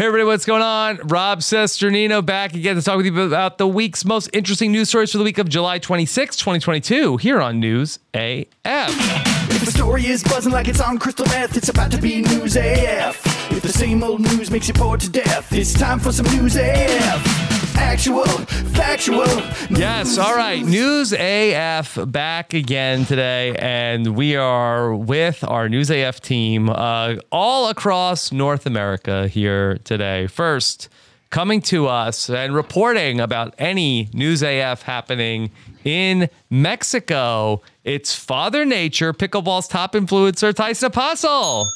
[0.00, 0.98] Hey everybody, what's going on?
[1.08, 5.12] Rob Cesternino back again to talk with you about the week's most interesting news stories
[5.12, 8.48] for the week of July 26, 2022, here on News AF.
[8.64, 12.56] If the story is buzzing like it's on crystal meth, it's about to be News
[12.56, 13.52] AF.
[13.52, 16.56] If the same old news makes you bored to death, it's time for some News
[16.56, 17.59] AF.
[17.80, 19.26] Actual, factual.
[19.70, 20.62] Yes, all right.
[20.64, 27.68] News AF back again today, and we are with our News AF team uh, all
[27.68, 30.26] across North America here today.
[30.26, 30.88] First,
[31.30, 35.50] coming to us and reporting about any News AF happening
[35.82, 41.66] in Mexico, it's Father Nature, pickleball's top influencer, Tyson Apostle.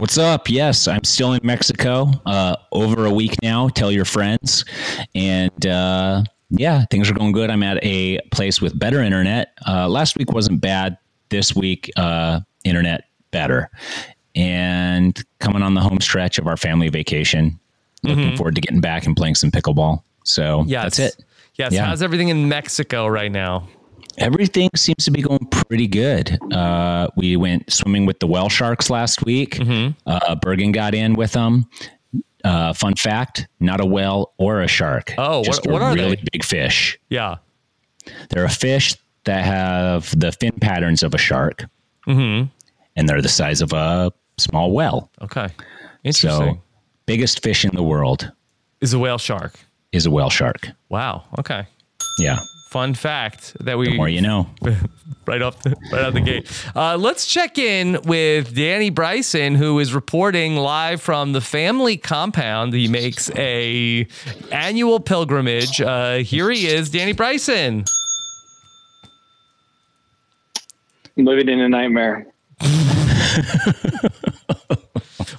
[0.00, 0.48] What's up?
[0.48, 2.10] Yes, I'm still in Mexico.
[2.24, 3.68] Uh, over a week now.
[3.68, 4.64] Tell your friends,
[5.14, 7.50] and uh, yeah, things are going good.
[7.50, 9.52] I'm at a place with better internet.
[9.68, 10.96] Uh, last week wasn't bad.
[11.28, 13.68] This week, uh, internet better,
[14.34, 17.60] and coming on the home stretch of our family vacation.
[18.02, 20.02] Looking forward to getting back and playing some pickleball.
[20.24, 20.96] So Yes.
[20.96, 21.24] that's it.
[21.56, 21.84] Yes, Yeah.
[21.84, 23.68] how's everything in Mexico right now?
[24.20, 26.38] Everything seems to be going pretty good.
[26.52, 29.54] Uh, we went swimming with the whale sharks last week.
[29.56, 29.98] Mm-hmm.
[30.06, 31.64] Uh, Bergen got in with them.
[32.44, 35.14] Uh, fun fact: not a whale or a shark.
[35.18, 36.22] Oh, just what- what a really they?
[36.32, 36.98] big fish.
[37.08, 37.36] Yeah.
[38.30, 41.66] They're a fish that have the fin patterns of a shark,
[42.06, 42.46] Mm-hmm.
[42.96, 45.10] and they're the size of a small whale.
[45.20, 45.48] Okay.
[46.02, 46.54] Interesting.
[46.54, 46.62] So,
[47.06, 48.32] biggest fish in the world
[48.80, 49.52] Is a whale shark.
[49.92, 50.68] is a whale shark.
[50.88, 51.24] Wow.
[51.38, 51.66] Okay.
[52.18, 52.38] Yeah,
[52.70, 54.48] Fun fact that we the more you know.
[55.26, 56.48] right off the right out the gate.
[56.76, 62.72] Uh, let's check in with Danny Bryson, who is reporting live from the family compound.
[62.72, 64.06] He makes a
[64.52, 65.80] annual pilgrimage.
[65.80, 67.86] Uh, here he is, Danny Bryson.
[71.16, 72.28] living in a nightmare.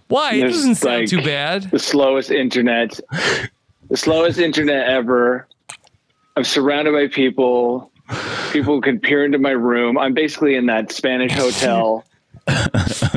[0.10, 0.34] Why?
[0.34, 1.72] It doesn't sound like, too bad.
[1.72, 3.00] The slowest internet,
[3.90, 5.48] the slowest internet ever.
[6.42, 7.92] I'm surrounded by people.
[8.52, 9.96] People can peer into my room.
[9.96, 12.04] I'm basically in that Spanish hotel.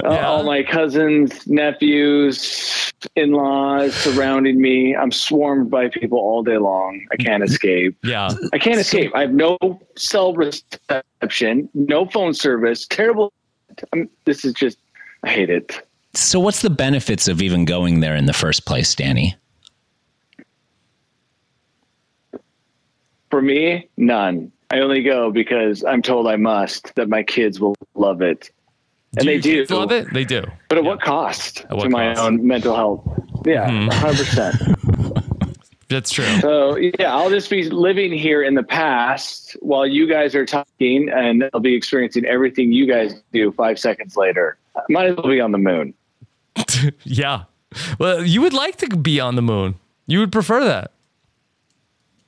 [0.05, 4.95] Uh, all my cousins, nephews, in-laws surrounding me.
[4.95, 7.07] I'm swarmed by people all day long.
[7.11, 7.97] I can't escape.
[8.03, 8.29] Yeah.
[8.53, 9.13] I can't escape.
[9.15, 9.57] I have no
[9.97, 12.87] cell reception, no phone service.
[12.87, 13.33] Terrible.
[13.95, 14.77] I'm, this is just.
[15.22, 15.81] I hate it.
[16.13, 19.34] So, what's the benefits of even going there in the first place, Danny?
[23.34, 24.53] For me, none.
[24.71, 26.95] I only go because I'm told I must.
[26.95, 28.53] That my kids will love it,
[29.19, 29.66] and they do.
[29.71, 30.07] love it?
[30.15, 30.45] They do.
[30.69, 32.21] But at what cost At what to my cost?
[32.21, 32.27] Mm-hmm.
[32.28, 33.03] own mental health?
[33.45, 35.59] Yeah, 100 percent.
[35.89, 36.39] That's true.
[36.42, 41.09] So yeah, I'll just be living here in the past while you guys are talking,
[41.09, 44.59] and I'll be experiencing everything you guys do five seconds later.
[44.77, 45.92] I Might as well be on the moon.
[47.03, 47.47] yeah.
[47.98, 49.75] Well, you would like to be on the moon.
[50.07, 50.92] You would prefer that.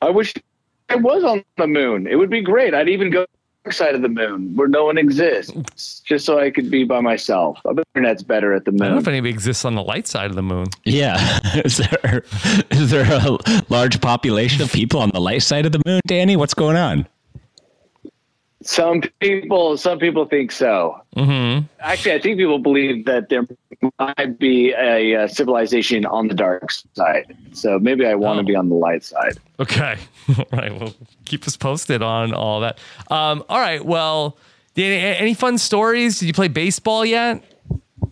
[0.02, 0.34] I wish
[0.88, 2.06] I I was on the moon.
[2.06, 2.74] It would be great.
[2.74, 3.26] I'd even go
[3.72, 7.58] side of the moon where no one exists just so I could be by myself.
[7.68, 9.14] I the internet's better at the I don't know if moon.
[9.14, 10.66] anybody exists on the light side of the moon.
[10.84, 11.40] Yeah.
[11.64, 12.22] is there
[12.70, 13.38] is there a
[13.68, 16.36] large population of people on the light side of the moon, Danny?
[16.36, 17.06] What's going on?
[18.66, 21.00] Some people, some people think so.
[21.16, 21.66] Mm-hmm.
[21.80, 23.46] Actually, I think people believe that there
[23.98, 27.36] might be a, uh civilization on the dark side.
[27.52, 28.46] So maybe I want to Oh.
[28.46, 29.38] be on the light side.
[29.60, 29.96] Okay.
[30.38, 30.78] all right.
[30.78, 32.78] Well, keep us posted on all that.
[33.08, 33.84] Um, all right.
[33.84, 34.36] Well,
[34.76, 36.18] any fun stories?
[36.18, 37.42] Did you play baseball yet?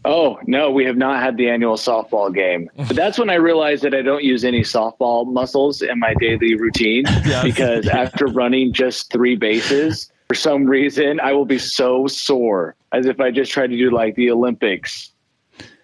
[0.06, 2.70] Oh no, we have not had the annual softball game.
[2.76, 6.54] But that's when I realized that I don't use any softball muscles in my daily
[6.54, 7.04] routine
[7.42, 13.06] because after running just three bases, for some reason, I will be so sore as
[13.06, 15.10] if I just tried to do like the Olympics.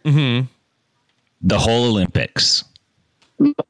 [0.04, 2.64] The whole Olympics.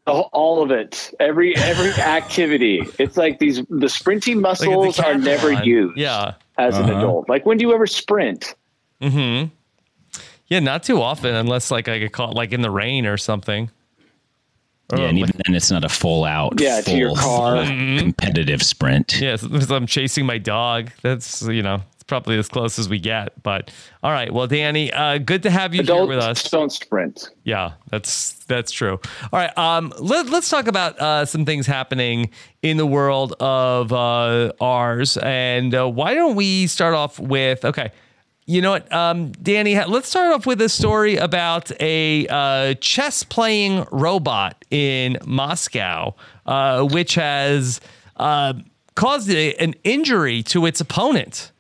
[0.07, 2.83] All all of it, every every activity.
[2.99, 5.65] It's like these the sprinting Like the muscles are never decathlon.
[5.65, 5.97] used.
[5.99, 6.35] Yeah.
[6.59, 7.29] as an adult.
[7.29, 8.55] Like when do you ever sprint?
[9.01, 9.45] Hmm.
[10.49, 13.71] Yeah, not too often unless like I get caught like in the rain or something.
[14.97, 17.65] Yeah, and even then it's not a full out, Yeah, to your car.
[17.65, 19.21] competitive sprint.
[19.21, 20.91] Yeah, so I'm chasing my dog.
[21.03, 23.43] That's you know, it's probably as close as we get.
[23.43, 23.71] But
[24.03, 26.49] all right, well, Danny, uh, good to have you here with us.
[26.51, 27.31] Don't sprint.
[27.45, 28.99] Yeah, that's that's true.
[29.33, 32.31] All right, um, let, let's talk about uh, some things happening
[32.63, 37.91] in the world of uh, ours, and uh, why don't we start off with okay.
[38.51, 39.81] You know what, um, Danny?
[39.85, 46.17] Let's start off with a story about a uh, chess playing robot in Moscow,
[46.47, 47.81] uh, which has
[48.17, 48.55] uh,
[48.97, 51.53] caused a, an injury to its opponent.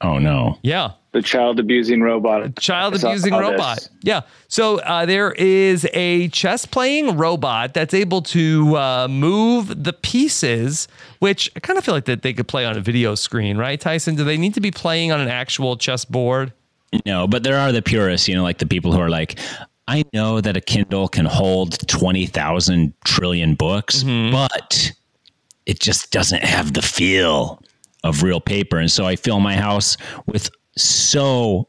[0.00, 0.58] Oh no.
[0.62, 2.56] Yeah The child abusing robot.
[2.56, 3.40] child I saw abusing this.
[3.40, 3.88] robot.
[4.02, 4.22] Yeah.
[4.48, 10.86] So uh, there is a chess playing robot that's able to uh, move the pieces,
[11.20, 13.80] which I kind of feel like that they could play on a video screen, right,
[13.80, 14.16] Tyson?
[14.16, 16.52] Do they need to be playing on an actual chess board?
[17.06, 19.38] No, but there are the purists, you know, like the people who are like,
[19.88, 24.92] I know that a Kindle can hold 20,000 trillion books, but
[25.64, 27.62] it just doesn't have the feel
[28.04, 28.76] of real paper.
[28.78, 29.96] And so I fill my house
[30.26, 31.68] with so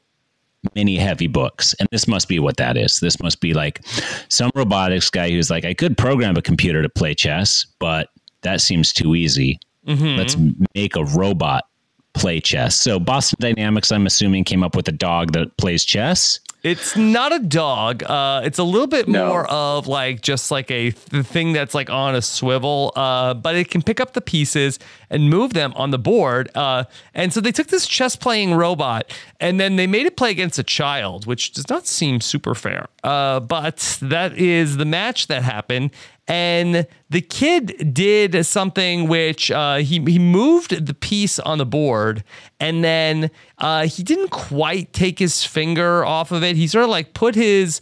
[0.76, 1.74] many heavy books.
[1.80, 3.00] And this must be what that is.
[3.00, 3.86] This must be like
[4.30, 8.10] some robotics guy who's like, I could program a computer to play chess, but
[8.42, 9.60] that seems too easy.
[9.88, 10.18] Mm-hmm.
[10.18, 10.36] Let's
[10.76, 11.66] make a robot
[12.14, 12.76] play chess.
[12.76, 16.40] So Boston Dynamics, I'm assuming, came up with a dog that plays chess.
[16.62, 18.04] It's not a dog.
[18.04, 19.28] Uh, it's a little bit No.
[19.28, 23.56] more of like just like a th- thing that's like on a swivel, uh, but
[23.56, 24.78] it can pick up the pieces
[25.10, 26.50] and move them on the board.
[26.56, 26.84] Uh,
[27.14, 29.10] and so they took this chess playing robot
[29.40, 32.88] and then they made it play against a child, which does not seem super fair.
[33.06, 35.92] Uh, but that is the match that happened.
[36.30, 42.24] And the kid did something which uh, he he moved the piece on the board,
[42.60, 46.56] and then uh, he didn't quite take his finger off of it.
[46.56, 47.82] He sort of like put his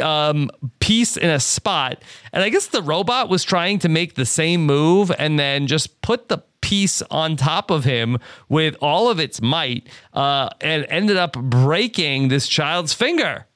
[0.00, 2.00] um, piece in a spot,
[2.32, 6.00] and I guess the robot was trying to make the same move, and then just
[6.00, 11.16] put the piece on top of him with all of its might, uh, and ended
[11.16, 13.46] up breaking this child's finger.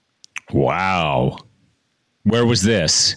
[0.53, 1.39] Wow.
[2.25, 3.15] Where was this?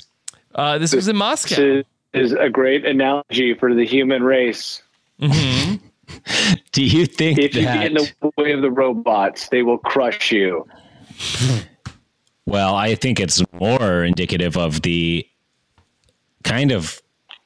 [0.58, 1.56] Uh, this was in Moscow.
[1.56, 4.82] This is a great analogy for the human race.
[5.20, 10.32] Do you think If you get in the way of the robots, they will crush
[10.32, 10.68] you.
[12.46, 15.28] Well, I think it's more indicative of the
[16.44, 17.02] kind of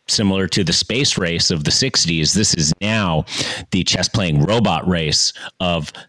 [0.07, 2.33] similar to the space race of the 60s.
[2.33, 3.25] This is now
[3.71, 6.01] the chess playing robot race of the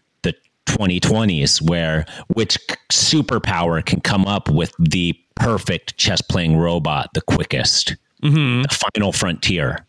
[0.65, 2.57] 2020s, where which
[2.91, 7.95] superpower can come up with the perfect chess playing robot the quickest?
[8.21, 9.85] The final frontier.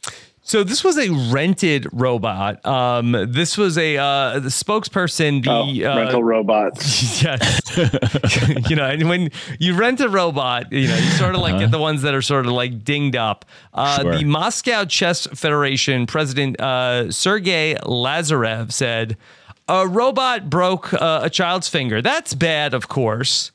[0.47, 2.65] So this was a rented robot.
[2.67, 5.43] Um, this was a uh, the spokesperson.
[5.43, 7.23] The Oh, uh, rental robots.
[7.23, 7.63] yes,
[8.69, 11.71] you know, and when you rent a robot, you know, you sort of like get
[11.71, 13.45] the ones that are sort of like dinged up.
[13.73, 14.19] Uh, Sure.
[14.19, 19.17] The Moscow Chess Federation president uh, Sergei Lazarev said,
[19.69, 22.03] "A robot broke uh, a child's finger.
[22.03, 23.51] That's bad, of course."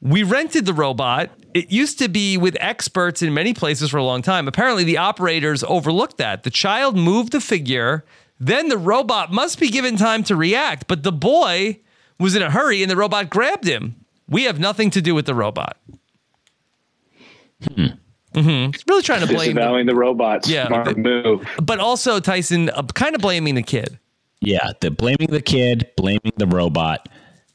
[0.00, 1.30] We rented the robot.
[1.54, 4.48] It used to be with experts in many places for a long time.
[4.48, 6.42] Apparently, the operators overlooked that.
[6.42, 8.04] The child moved the figure,
[8.40, 11.78] then the robot must be given time to react, but the boy
[12.18, 13.94] was in a hurry and the robot grabbed him.
[14.28, 15.76] We have nothing to do with the robot.
[17.72, 17.86] Hmm.
[18.34, 20.48] He's really trying to blame, the, Disavowing the robots.
[20.48, 21.46] Yeah, Smart move.
[21.62, 23.98] but also Tyson uh, kind of blaming the kid.
[24.42, 27.08] Yeah, the blaming the kid, blaming the robot,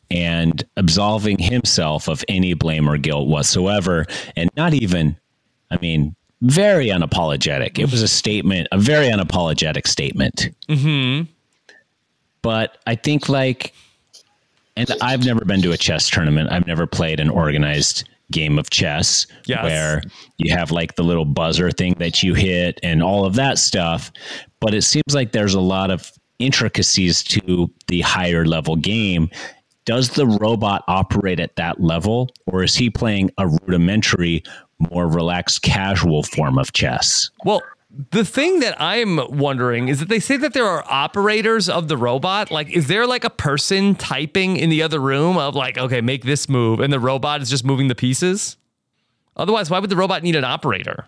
[0.09, 4.05] and absolving himself of any blame or guilt whatsoever,
[4.37, 5.17] and not even,
[5.69, 7.77] I mean, very unapologetic.
[7.77, 10.49] It was a statement, a very unapologetic statement.
[10.69, 11.29] Mm-hmm.
[12.41, 13.73] But I think like,
[14.77, 16.51] and I've never been to a chess tournament.
[16.51, 19.63] I've never played an organized game of chess Yes.
[19.63, 20.01] where
[20.37, 24.11] you have like the little buzzer thing that you hit and all of that stuff.
[24.59, 29.29] But it seems like there's a lot of intricacies to the higher level game.
[29.85, 34.43] Does the robot operate at that level, or is he playing a rudimentary,
[34.91, 37.31] more relaxed, casual form of chess?
[37.45, 37.61] Well,
[38.11, 41.95] the thing that I'm wondering is that they say that there are operators of the
[41.95, 42.51] robot.
[42.51, 46.25] Like, is there like a person typing in the other room of like, okay, make
[46.25, 48.57] this move, and the robot is just moving the pieces?
[49.37, 51.07] Otherwise, why would the robot need an operator?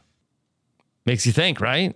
[1.05, 1.95] Makes you think, right?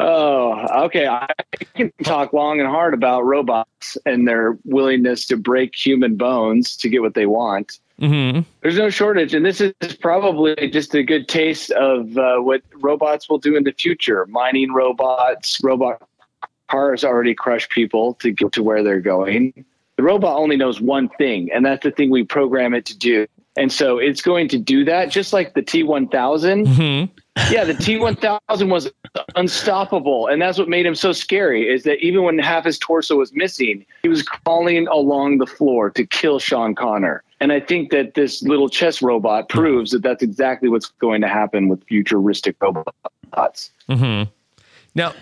[0.00, 1.06] Oh, okay.
[1.06, 1.28] I
[1.74, 6.88] can talk long and hard about robots and their willingness to break human bones to
[6.88, 7.78] get what they want.
[8.00, 8.40] Mm-hmm.
[8.62, 13.28] There's no shortage, and this is probably just a good taste of uh, what robots
[13.28, 14.24] will do in the future.
[14.26, 16.06] Mining robots, robot
[16.68, 19.64] cars already crush people to get to where they're going.
[19.96, 23.26] The robot only knows one thing, and that's the thing we program it to do.
[23.56, 26.08] And so it's going to do that, just like the T1000.
[26.66, 27.12] Mm-hmm.
[27.50, 28.90] Yeah, the T1000 was
[29.36, 31.68] unstoppable, and that's what made him so scary.
[31.68, 35.90] Is that even when half his torso was missing, he was crawling along the floor
[35.90, 37.22] to kill Sean Connor.
[37.40, 41.28] And I think that this little chess robot proves that that's exactly what's going to
[41.28, 43.70] happen with futuristic robots.
[43.88, 44.30] Mm-hmm.
[44.94, 45.14] Now,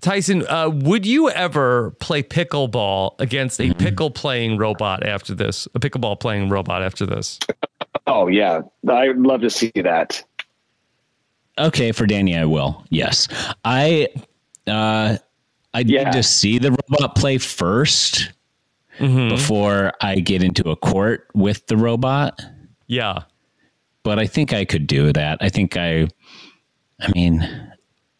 [0.00, 5.68] Tyson, uh, would you ever play pickleball against a pickle playing robot after this?
[5.74, 7.38] A pickleball playing robot after this?
[8.06, 10.24] Oh yeah, I'd love to see that.
[11.60, 12.84] Okay, for Danny, I will.
[12.90, 13.28] Yes,
[13.64, 14.08] I.
[14.66, 15.16] Uh,
[15.72, 16.04] I Yeah.
[16.04, 18.32] need to see the robot play 1st
[18.98, 19.28] Mm-hmm.
[19.30, 22.38] before I get into a court with the robot.
[22.86, 23.20] Yeah.
[24.02, 25.38] But I think I could do that.
[25.40, 26.06] I think I.
[27.00, 27.48] I mean,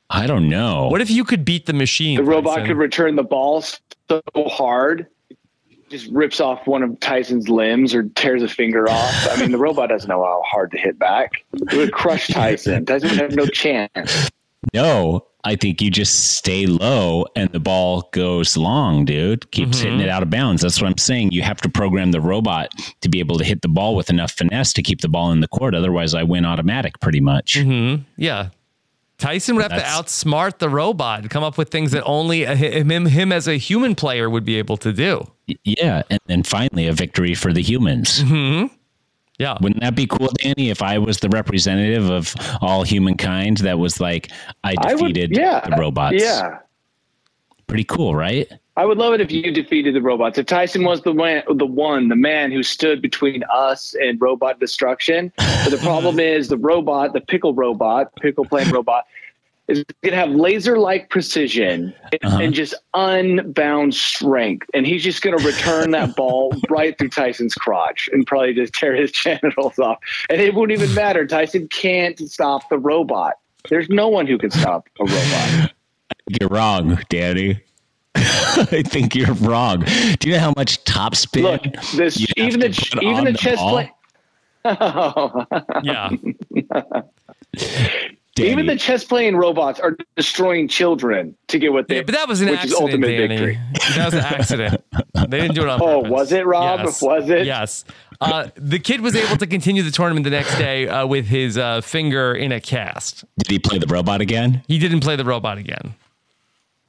[0.08, 0.88] I don't know.
[0.88, 2.16] What if you could beat the machine?
[2.16, 2.68] The robot Tyson?
[2.68, 5.06] could return the ball so hard, it
[5.90, 9.28] just rips off one of Tyson's limbs or tears a finger off.
[9.30, 11.44] I mean, the robot doesn't know how hard to hit back.
[11.52, 12.86] It would crush Tyson.
[12.86, 14.30] Tyson would have no chance.
[14.74, 19.50] No, I think you just stay low and the ball goes long, dude.
[19.52, 19.84] Keeps Mm-hmm.
[19.84, 20.62] hitting it out of bounds.
[20.62, 21.32] That's what I'm saying.
[21.32, 22.70] You have to program the robot
[23.00, 25.40] to be able to hit the ball with enough finesse to keep the ball in
[25.40, 25.74] the court.
[25.74, 27.54] Otherwise, I win automatic pretty much.
[27.56, 28.02] Mm-hmm.
[28.16, 28.50] Yeah.
[29.20, 32.42] Tyson would have That's- to outsmart the robot and come up with things that only
[32.44, 35.24] a, him, him as a human player would be able to do.
[35.64, 36.02] Yeah.
[36.10, 38.22] And then finally, a victory for the humans.
[38.22, 38.74] Mm-hmm.
[39.38, 39.56] Yeah.
[39.60, 44.00] Wouldn't that be cool, Danny, if I was the representative of all humankind that was
[44.00, 44.30] like,
[44.64, 46.16] I I would, defeated yeah, the robots?
[46.18, 46.58] Yeah.
[47.66, 48.50] Pretty cool, right?
[48.80, 50.38] I would love it if you defeated the robots.
[50.38, 54.58] If Tyson was the man, the one, the man who stood between us and robot
[54.58, 55.30] destruction.
[55.36, 59.04] But the problem is the robot, the pickle robot, pickle playing robot,
[59.68, 62.38] is going to have laser-like precision and, Uh-huh.
[62.40, 67.54] and just unbound strength, and he's just going to return that ball right through Tyson's
[67.54, 69.98] crotch and probably just tear his genitals off.
[70.30, 71.26] And it wouldn't even matter.
[71.26, 73.34] Tyson can't stop the robot.
[73.68, 75.72] There's no one who can stop a robot.
[76.40, 77.60] You're wrong, Danny.
[78.16, 79.84] I think you're wrong.
[80.18, 81.44] Do you know how much top spin?
[81.44, 81.62] Look,
[81.94, 83.70] this you have even the put even on the chess ball?
[83.72, 83.92] play.
[85.82, 86.10] Yeah.
[88.36, 91.96] Danny, Even the chess playing robots are destroying children to get what they.
[91.96, 93.36] Yeah, but that was an which is accident, ultimate Danny.
[93.36, 93.58] victory.
[93.96, 94.84] That was an accident.
[95.28, 96.10] They didn't do it on Oh, purpose.
[96.10, 96.80] was it, Rob?
[96.84, 97.02] Yes.
[97.02, 97.44] Was it?
[97.46, 97.84] Yes.
[98.20, 101.58] Uh, the kid was able to continue the tournament the next day uh, with his
[101.58, 103.24] uh, finger in a cast.
[103.38, 104.62] did he play the robot again?
[104.68, 105.94] He didn't play the robot again.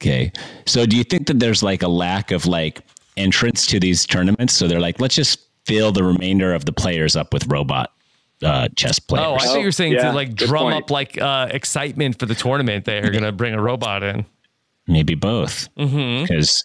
[0.02, 0.32] Okay.
[0.66, 2.80] So do you think that there's like a lack of like
[3.16, 4.52] entrance to these tournaments?
[4.52, 7.92] So they're like, let's just fill the remainder of the players up with robot
[8.42, 9.24] uh, chess players.
[9.24, 10.84] Oh, I thought you were saying yeah, to like drum point.
[10.84, 12.84] up like uh, excitement for the tournament.
[12.84, 14.26] They are going to bring a robot in.
[14.88, 15.68] Maybe both.
[15.76, 16.24] Mm-hmm.
[16.24, 16.64] Because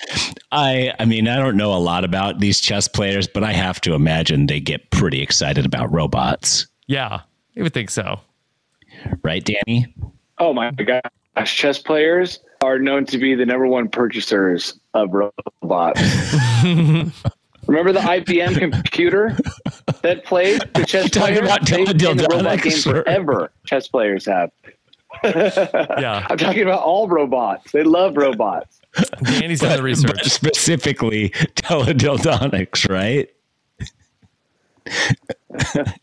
[0.51, 3.79] I, I mean, I don't know a lot about these chess players, but I have
[3.81, 7.21] to imagine they get pretty excited about robots, Yeah,
[7.55, 8.19] I would think so.
[9.21, 9.93] right, Danny?
[10.39, 16.01] Oh my gosh, chess players are known to be the number one purchasers of robots.
[17.67, 19.37] Remember the IBM computer
[20.01, 21.49] that played the chess talking players?
[21.49, 23.51] about They've been in the robot Dildonics, games or- forever.
[23.65, 24.51] Chess players have.
[25.23, 27.71] Yeah, I'm talking about all robots.
[27.71, 28.79] They love robots.
[29.23, 30.25] Danny's done the But research.
[30.29, 33.29] specifically teledildonics, right?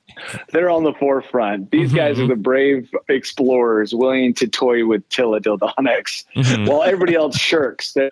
[0.50, 1.70] They're on the forefront.
[1.70, 2.30] These mm-hmm, guys are mm-hmm.
[2.30, 6.66] the brave explorers willing to toy with teledildonics mm-hmm.
[6.66, 7.92] while everybody else shirks.
[7.92, 8.10] They're,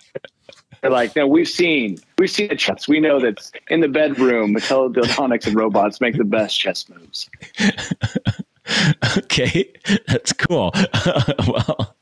[0.80, 2.88] they're like, no, we've seen, we've seen the chess.
[2.88, 7.30] We know that in the bedroom, teledildonics and robots make the best chess moves.
[9.18, 9.70] okay,
[10.08, 10.72] that's cool.
[11.46, 11.96] well,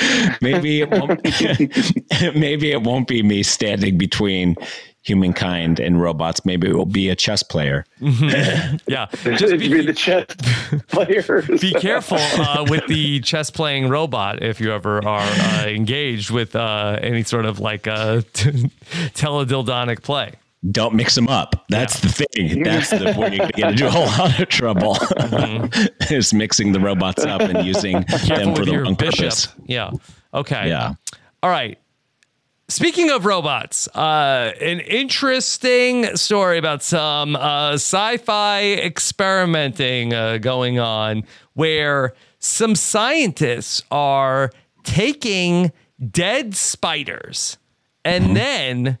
[0.40, 1.22] maybe it won't.
[2.34, 4.56] maybe it won't be me standing between
[5.02, 6.44] humankind and robots.
[6.44, 7.84] Maybe it will be a chess player.
[8.86, 9.06] Yeah.
[9.36, 10.26] Just be, be the chess
[10.88, 11.46] players.
[11.60, 16.54] be careful uh, with the chess playing robot if you ever are uh, engaged with
[16.56, 18.22] uh, any sort of like uh,
[19.14, 20.32] teledildonic play.
[20.70, 21.64] Don't mix them up.
[21.70, 22.62] That's the thing.
[22.62, 24.98] That's the where you're going to get into a whole lot of trouble.
[26.10, 29.20] is mixing the robots up and using Careful them for the your wrong bishop.
[29.20, 29.48] purpose.
[29.64, 29.90] Yeah.
[30.34, 30.68] Okay.
[30.68, 30.94] Yeah.
[31.42, 31.78] All right.
[32.70, 40.78] Speaking of robots, uh, an interesting story about some uh, sci fi experimenting uh, going
[40.78, 41.24] on
[41.54, 44.52] where some scientists are
[44.84, 45.72] taking
[46.12, 47.58] dead spiders
[48.04, 48.98] and then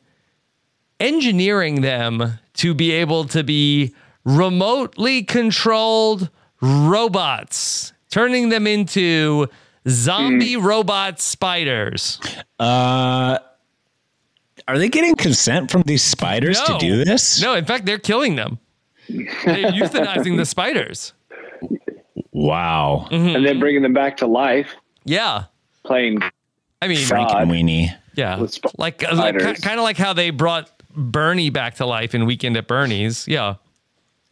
[0.98, 6.28] engineering them to be able to be remotely controlled
[6.60, 9.46] robots, turning them into
[9.88, 12.20] zombie robot spiders.
[12.58, 13.38] Uh,
[14.70, 17.40] are they getting consent from these spiders to do this?
[17.42, 18.58] No, in fact, they're killing them.
[19.08, 19.24] They're
[19.72, 21.12] euthanizing the spiders.
[22.32, 23.08] Wow.
[23.10, 24.70] and then bringing them back to life,
[25.04, 25.44] Yeah.
[25.84, 26.20] playing
[26.82, 27.94] I mean, Frankenweenie.
[28.14, 28.44] yeah.
[28.46, 29.60] sp- Like, uh, like spiders.
[29.60, 33.26] kind of like how they brought Bernie back to life in Weekend at Bernie's.
[33.28, 33.56] Yeah.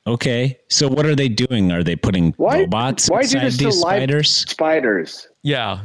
[0.07, 0.59] Okay.
[0.69, 1.71] So what are they doing?
[1.73, 4.35] Are they putting why robots why do inside this to these live spiders?
[4.51, 5.29] spiders?
[5.43, 5.81] Yeah.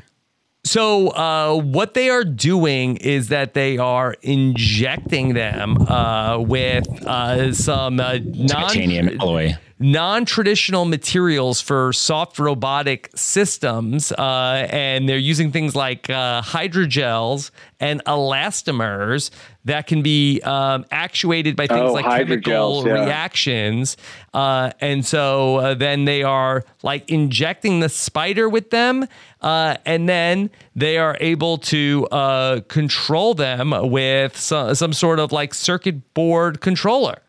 [0.66, 7.54] So uh, what they are doing is that they are injecting them uh, with uh,
[7.54, 9.56] some uh, non alloy.
[9.80, 17.52] non-traditional materials for soft robotic systems, uh, and they're using things like uh, hydrogels
[17.82, 19.32] and elastomers
[19.66, 23.06] that can be um, actuated by things Oh, like chemical yeah.
[23.06, 23.98] reactions.
[24.34, 29.08] Uh, and so uh, then they are like injecting the spider with them,
[29.42, 35.32] uh, and then they are able to uh, control them with some, some sort of
[35.32, 37.20] like circuit board controller.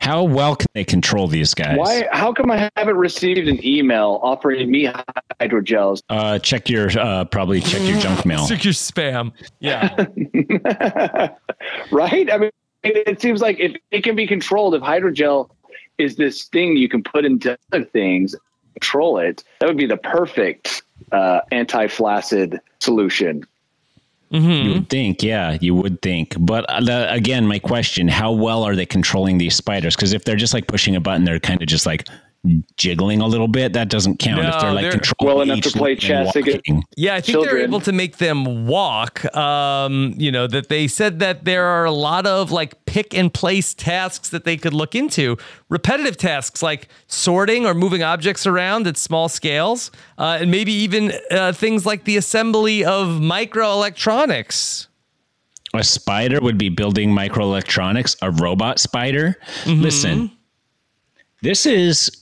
[0.00, 1.76] How well can they control these guys?
[1.78, 2.06] Why?
[2.12, 4.86] How come I haven't received an email offering me
[5.40, 6.02] hydrogels?
[6.08, 8.46] Uh, check your uh, probably check your junk mail.
[8.46, 9.32] Check your spam.
[9.58, 10.06] Yeah.
[11.90, 12.32] Right?
[12.32, 12.50] I mean,
[12.82, 15.50] it seems like if it can be controlled, if hydrogel
[15.98, 18.34] is this thing you can put into other things,
[18.74, 23.44] control it, that would be the perfect uh, anti-flaccid solution.
[24.30, 26.36] You would think, yeah, you would think.
[26.38, 29.96] But uh, the, again, my question: How well are they controlling these spiders?
[29.96, 32.06] Because if they're just like pushing a button, they're kind of just like
[32.76, 33.74] jiggling a little bit.
[33.74, 34.40] That doesn't count.
[34.46, 36.82] if they're like they're- controlling Well enough to play chess against- walking.
[36.96, 39.24] Yeah, I think they're able to make them walk.
[39.36, 43.32] Um, you know, that they said that there are a lot of like pick and
[43.32, 45.36] place tasks that they could look into.
[45.68, 51.12] Repetitive tasks like sorting or moving objects around at small scales, uh, and maybe even
[51.30, 54.86] uh, things like the assembly of microelectronics.
[55.74, 59.36] a spider would be building microelectronics, a robot spider.
[59.64, 59.82] Mm-hmm.
[59.82, 60.30] Listen,
[61.42, 62.19] this is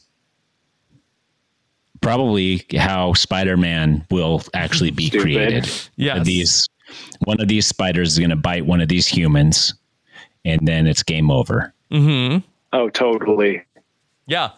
[2.00, 5.22] probably how Spider-Man will actually be Stupid.
[5.22, 5.70] created.
[5.96, 6.26] Yes.
[6.26, 6.68] These
[7.24, 9.74] one of these spiders is going to bite one of these humans
[10.44, 11.74] and then it's game over.
[11.90, 12.38] Mm-hmm.
[12.72, 13.62] Oh, totally.
[14.26, 14.50] Yeah.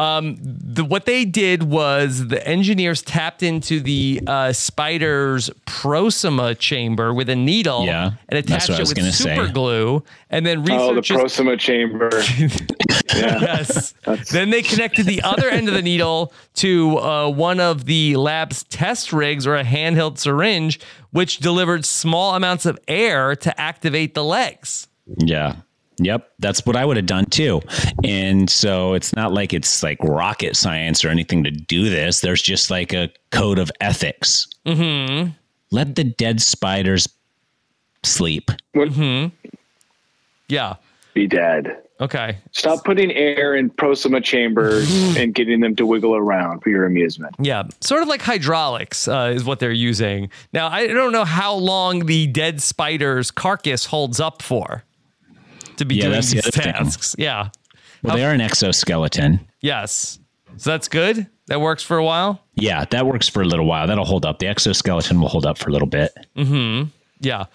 [0.00, 7.12] Um, the, what they did was the engineers tapped into the uh, spider's prosoma chamber
[7.12, 9.50] with a needle Yeah, and attached it with gonna say.
[9.52, 10.02] glue.
[10.30, 12.10] And then Oh, the researchers prosoma chamber.
[13.14, 13.40] yeah.
[13.40, 13.92] Yes.
[14.30, 18.64] then they connected the other end of the needle to uh, one of the lab's
[18.64, 24.24] test rigs or a handheld syringe, which delivered small amounts of air to activate the
[24.24, 24.88] legs.
[25.18, 25.56] Yeah.
[26.00, 27.60] Yep, that's what I would have done too.
[28.02, 32.20] And so it's not like it's like rocket science or anything to do this.
[32.20, 34.48] There's just like a code of ethics.
[34.66, 35.30] Mm-hmm.
[35.70, 37.06] Let the dead spiders
[38.02, 38.50] sleep.
[40.48, 40.76] Yeah.
[41.12, 41.76] Be dead.
[42.00, 42.38] Okay.
[42.52, 47.34] Stop putting air in prosoma chambers and getting them to wiggle around for your amusement.
[47.38, 50.30] Yeah, sort of like hydraulics uh, is what they're using.
[50.54, 54.82] Now, I don't know how long the dead spider's carcass holds up for
[55.80, 57.14] to be Yeah, doing that's the these other thing.
[57.18, 57.48] Yeah.
[58.02, 59.40] Well, they are an exoskeleton.
[59.60, 60.18] Yes.
[60.56, 61.26] So that's good.
[61.48, 62.40] That works for a while.
[62.54, 63.86] Yeah, that works for a little while.
[63.86, 64.38] That'll hold up.
[64.38, 66.12] The exoskeleton will hold up for a little bit.
[66.36, 66.84] Hmm.
[67.20, 67.46] Yeah.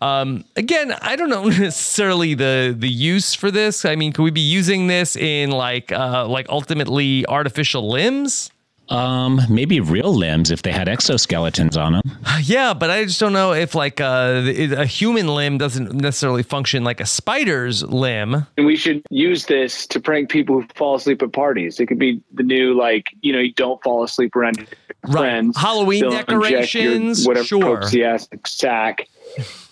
[0.00, 3.84] Um, again, I don't know necessarily the the use for this.
[3.84, 8.50] I mean, could we be using this in like uh, like ultimately artificial limbs?
[8.90, 12.02] Um, maybe real limbs if they had exoskeletons on them.
[12.42, 14.42] Yeah, but I just don't know if like uh,
[14.76, 18.46] a human limb doesn't necessarily function like a spider's limb.
[18.58, 21.80] And we should use this to prank people who fall asleep at parties.
[21.80, 24.66] It could be the new, like, you know, you don't fall asleep around your
[25.06, 25.12] Right.
[25.12, 25.56] friends.
[25.58, 27.80] Halloween They'll your decorations, whatever sure.
[27.80, 29.08] Coaxiac sack.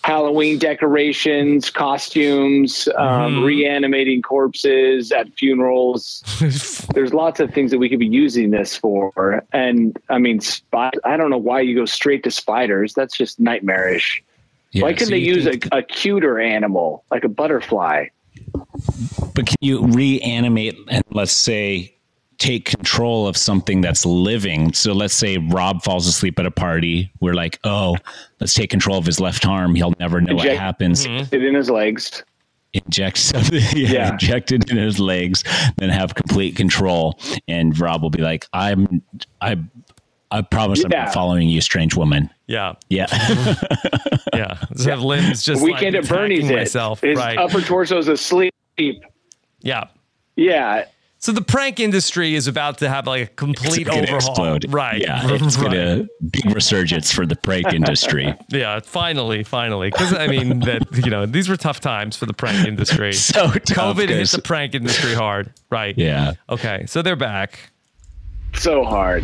[0.03, 3.45] Halloween decorations, costumes, um, Mhm.
[3.45, 6.23] reanimating corpses at funerals.
[6.93, 9.43] There's lots of things that we could be using this for.
[9.53, 12.93] And I mean, spi- I don't know why you go straight to spiders.
[12.93, 14.21] That's just nightmarish.
[14.71, 18.07] Yeah, why couldn't so they use a, a cuter animal like a butterfly?
[19.35, 21.95] But can you reanimate and let's say
[22.43, 24.73] take control of something that's living?
[24.73, 27.11] So let's say Rob falls asleep at a party.
[27.21, 27.95] We're like, oh,
[28.39, 29.75] let's take control of his left arm.
[29.75, 31.07] He'll never know what Inject- happens.
[31.07, 31.35] Mm-hmm.
[31.35, 32.23] It in his legs.
[32.73, 34.11] Inject something, yeah, Yeah.
[34.13, 35.43] inject it in his legs,
[35.77, 37.19] then have complete control.
[37.47, 39.03] And Rob will be like, I'm,
[39.41, 39.57] I,
[40.31, 42.31] I promise I'm not following you, strange woman.
[42.47, 43.05] Yeah, Yeah.
[44.33, 44.57] yeah.
[44.73, 46.49] Just have limbs just Weekend like at Bernie's.
[46.49, 46.99] attacking It.
[47.09, 47.37] His right.
[47.37, 48.53] upper torso's asleep.
[49.61, 49.83] yeah.
[50.35, 50.85] Yeah.
[51.23, 54.15] So the prank industry is about to have like a complete It's overhaul.
[54.17, 54.65] explode.
[54.67, 54.99] Right.
[54.99, 55.21] Yeah.
[55.31, 55.71] It's right.
[55.71, 58.35] gonna big resurgence for the prank industry.
[58.49, 59.89] Yeah, finally, finally.
[59.89, 63.13] Because I mean that you know these were tough times for the prank industry.
[63.33, 65.53] So tough, COVID hit 'cause- the prank industry hard.
[65.69, 65.97] Right.
[65.97, 66.33] Yeah.
[66.49, 67.71] Okay, so they're back.
[68.55, 69.23] So hard.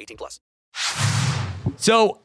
[0.01, 0.39] 18 plus.
[1.77, 2.19] So,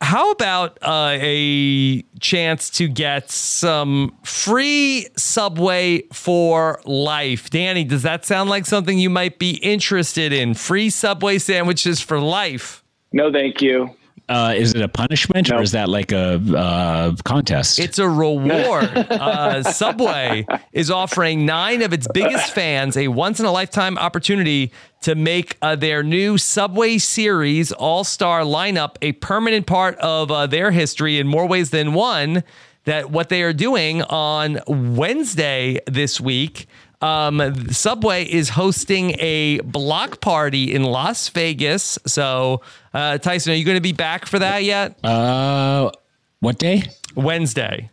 [0.00, 7.50] how about uh, a chance to get some free Subway for life?
[7.50, 10.54] Danny, does that sound like something you might be interested in?
[10.54, 12.82] Free Subway sandwiches for life.
[13.12, 13.94] No, thank you.
[14.32, 17.78] Uh, is it a punishment or is that like a uh, contest?
[17.78, 18.84] It's a reward.
[18.96, 24.72] uh, Subway is offering nine of its biggest fans a once in a lifetime opportunity
[25.02, 30.46] to make uh, their new Subway Series All Star lineup a permanent part of uh,
[30.46, 32.42] their history in more ways than one.
[32.84, 36.66] That what they are doing on Wednesday this week.
[37.02, 41.98] Um, Subway is hosting a block party in Las Vegas.
[42.06, 42.62] So,
[42.94, 44.96] uh, Tyson, are you going to be back for that yet?
[45.04, 45.90] uh,
[46.40, 46.84] what day?
[47.14, 47.90] Wednesday.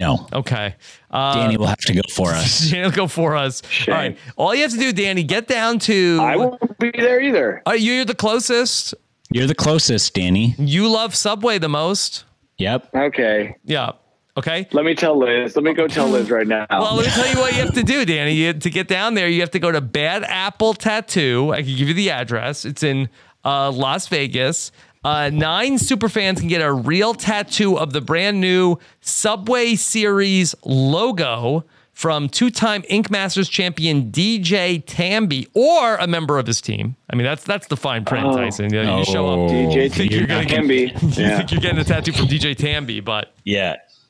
[0.00, 0.26] No.
[0.32, 0.74] Okay.
[1.10, 2.60] Uh, Danny will have to go for us.
[2.70, 3.62] Danny will go for us.
[3.86, 4.18] All right.
[4.36, 6.18] All you have to do, Danny, get down to.
[6.20, 7.62] I won't be there either.
[7.66, 8.94] Uh, you're the closest.
[9.30, 10.54] You're the closest, Danny.
[10.58, 12.24] You love Subway the most.
[12.58, 12.88] Yep.
[12.94, 13.56] Okay.
[13.64, 13.92] Yeah.
[14.36, 14.66] Okay.
[14.72, 15.54] Let me tell Liz.
[15.56, 16.66] Let me go tell Liz right now.
[16.70, 18.32] Well, let me tell you what you have to do, Danny.
[18.32, 21.52] You, to get down there, you have to go to Bad Apple Tattoo.
[21.52, 22.64] I can give you the address.
[22.64, 23.10] It's in
[23.44, 24.72] uh, Las Vegas.
[25.04, 31.64] Uh, nine superfans can get a real tattoo of the brand new Subway Series logo
[31.92, 36.96] from two-time Ink Masters champion DJ Tambe or a member of his team.
[37.10, 38.36] I mean, that's that's the fine print, Oh.
[38.36, 38.72] Tyson.
[38.72, 39.50] You, know, you show up.
[39.50, 40.92] DJ You think you're gonna get, Tambe.
[41.02, 43.34] you think you're getting a tattoo from DJ Tambe, but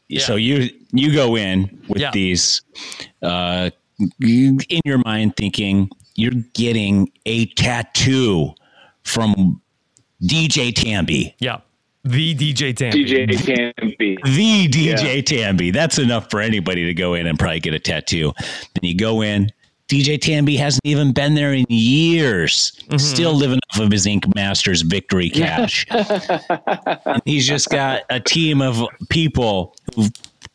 [0.09, 0.21] Yeah.
[0.23, 2.11] So you you go in with Yeah.
[2.12, 2.62] these
[3.23, 3.71] uh,
[4.21, 8.51] in your mind thinking you're getting a tattoo
[9.05, 9.61] from
[10.23, 11.35] DJ Tambe.
[11.41, 11.59] yeah,
[12.05, 12.93] the DJ Tambe.
[12.93, 14.19] DJ Tambe.
[14.25, 15.73] The DJ Tambe.
[15.73, 18.33] That's enough for anybody to go in and probably get a tattoo.
[18.38, 19.49] Then you go in,
[19.88, 24.83] DJ Tambe hasn't even been there in years, still living off of his Ink Masters
[24.83, 25.87] victory cash.
[25.91, 30.09] and he's just got a team of people who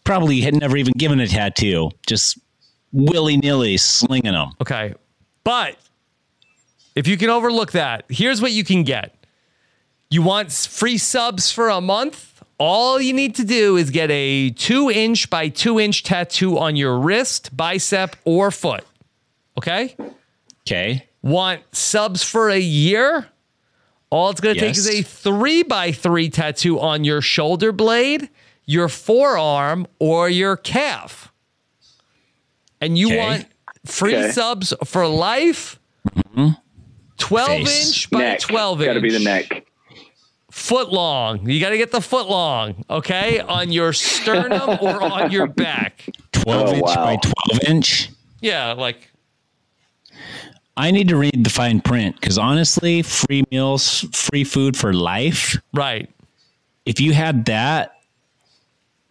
[0.04, 2.40] probably had never even given a tattoo, just
[2.92, 4.52] willy nilly slinging them.
[4.62, 4.94] Okay.
[5.44, 5.78] But
[6.96, 9.14] if you can overlook that, here's what you can get.
[10.10, 12.42] You want free subs for a month?
[12.60, 16.76] All you need to do is get a two inch by two inch tattoo on
[16.76, 18.84] your wrist, bicep, or foot.
[19.58, 19.96] Okay?
[20.62, 21.08] Okay.
[21.22, 23.28] Want subs for a year?
[24.10, 28.30] All it's going to take is a three by three tattoo on your shoulder blade,
[28.68, 31.32] your forearm, or your calf.
[32.80, 33.18] And you Okay.
[33.18, 33.48] want
[33.86, 34.32] free Okay.
[34.32, 35.80] subs for life?
[36.16, 36.50] Mm-hmm.
[37.18, 37.88] 12 Face.
[37.88, 38.40] inch by neck.
[38.42, 38.88] 12 inch.
[38.88, 39.64] Got to be the neck.
[40.52, 41.50] Foot long.
[41.50, 43.40] You got to get the foot long, okay?
[43.40, 46.06] On your sternum or on your back.
[46.34, 47.34] 12 Oh, inch by 12
[47.68, 48.10] inch.
[48.42, 49.12] Yeah, like
[50.76, 55.58] I need to read the fine print because honestly, free meals, free food for life.
[55.74, 56.10] right.
[56.86, 57.97] If you had that,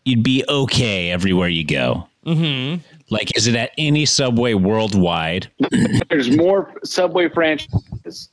[0.06, 2.08] you'd be okay everywhere you go.
[2.24, 2.80] Mm-hmm.
[3.10, 5.48] Like, is it at any subway worldwide?
[6.08, 8.30] There's more Subway franchises.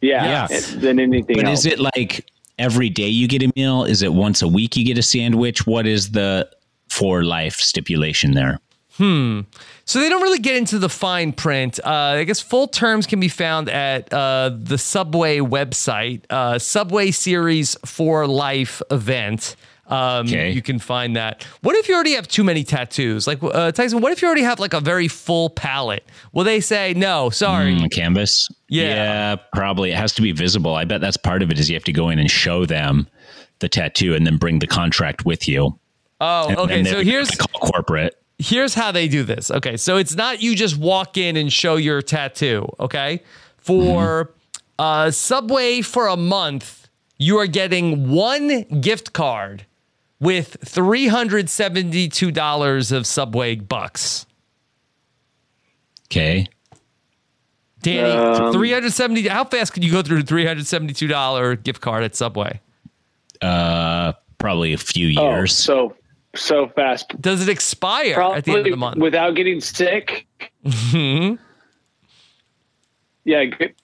[0.00, 0.74] Yeah, Yes.
[0.74, 1.60] than anything But else.
[1.60, 2.26] is it like
[2.58, 3.84] every day you get a meal?
[3.84, 5.66] Is it once a week you get a sandwich?
[5.66, 6.48] What is the
[6.88, 8.60] for life stipulation there?
[8.98, 9.40] Hmm.
[9.86, 11.80] So they don't really get into the fine print.
[11.84, 17.10] Uh, I guess full terms can be found at uh, the Subway website, uh, Subway
[17.10, 19.56] Series for Life event.
[19.94, 20.50] Um, Okay.
[20.50, 21.42] You can find that.
[21.62, 23.26] What if you already have too many tattoos?
[23.26, 26.04] Like uh, Tyson, what if you already have like a very full palette?
[26.32, 27.30] Will they say no?
[27.30, 27.74] Sorry.
[27.76, 28.48] Mm, canvas?
[28.68, 29.36] Yeah.
[29.52, 29.90] probably.
[29.90, 30.74] It has to be visible.
[30.74, 33.06] I bet that's part of it is you have to go in and show them
[33.60, 35.78] the tattoo and then bring the contract with you.
[36.20, 36.82] Oh, And okay.
[36.82, 38.14] then So here's call corporate.
[38.38, 39.50] here's how they do this.
[39.50, 42.66] Okay, so it's not you just walk in and show your tattoo.
[42.80, 43.22] Okay,
[43.58, 44.32] for
[44.78, 49.66] uh, Subway for a month, you are getting one gift card
[50.24, 54.24] with three hundred seventy-two dollars of Subway bucks.
[56.06, 56.46] Okay.
[57.82, 59.28] Danny, Um, three hundred seventy.
[59.28, 62.60] How fast could you go through a three hundred seventy-two dollar gift card at Subway?
[63.42, 65.54] Uh, probably a few oh, years.
[65.54, 65.94] so
[66.34, 67.20] so fast.
[67.20, 68.96] Does it expire Probably at the end of the month?
[68.98, 70.26] without getting sick.
[70.64, 71.38] Mhm.
[73.24, 73.74] Yeah, good,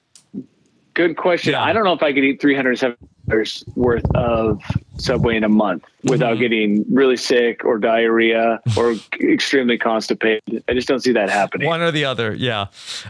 [0.95, 1.53] good question.
[1.53, 1.63] Yeah.
[1.63, 2.97] I don't know if I could eat three hundred seven
[3.31, 4.61] dollars worth of
[4.99, 6.41] Subway in a month without Mm-hmm.
[6.41, 10.63] getting really sick or diarrhea or extremely constipated.
[10.69, 11.69] I just don't see that happening.
[11.69, 12.67] One or the other, yeah.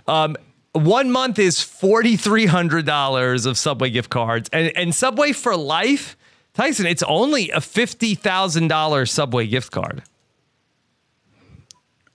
[0.06, 0.36] Um,
[0.72, 5.56] one month is forty three hundred dollars of Subway gift cards, and and Subway for
[5.56, 6.16] life,
[6.54, 6.86] Tyson.
[6.86, 10.02] It's only a fifty thousand dollars Subway gift card.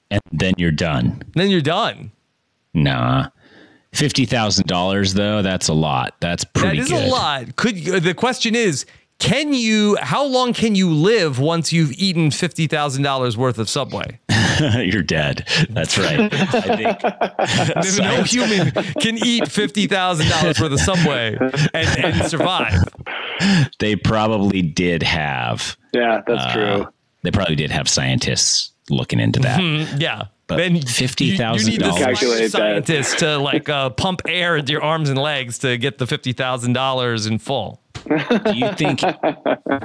[0.09, 1.21] and then you're done.
[1.33, 2.11] Then you're done.
[2.73, 3.29] Nah.
[3.95, 6.15] Fifty thousand dollars though, that's a lot.
[6.19, 7.07] That's pretty that is good.
[7.07, 7.55] a lot.
[7.55, 8.85] Could the question is,
[9.19, 9.95] can you?
[10.01, 14.19] How long can you live once you've eaten fifty thousand dollars worth of Subway?
[14.77, 15.47] you're dead.
[15.69, 16.29] That's right.
[16.33, 21.37] I think no human can eat fifty thousand dollars worth of Subway
[21.73, 22.83] and, and survive.
[23.79, 26.87] they probably did have Yeah, that's uh, true.
[27.23, 29.59] They probably did have scientists looking into that.
[29.59, 30.23] Mm, Yeah.
[30.47, 32.51] But then $50,000 You, you need the Calculate that.
[32.51, 36.33] scientist to like uh, pump air into your arms and legs to get the fifty
[36.33, 37.81] thousand dollars in full.
[38.05, 39.01] Do you think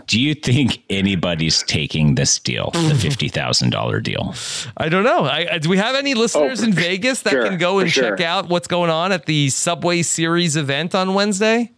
[0.07, 4.35] do you think anybody's taking this deal, the fifty thousand dollar deal?
[4.77, 5.25] I don't know.
[5.25, 7.83] I, I- do we have any listeners Oh, in Vegas that sure, can go for
[7.85, 8.27] and check sure.
[8.27, 11.73] out what's going on at the Subway Series event on Wednesday?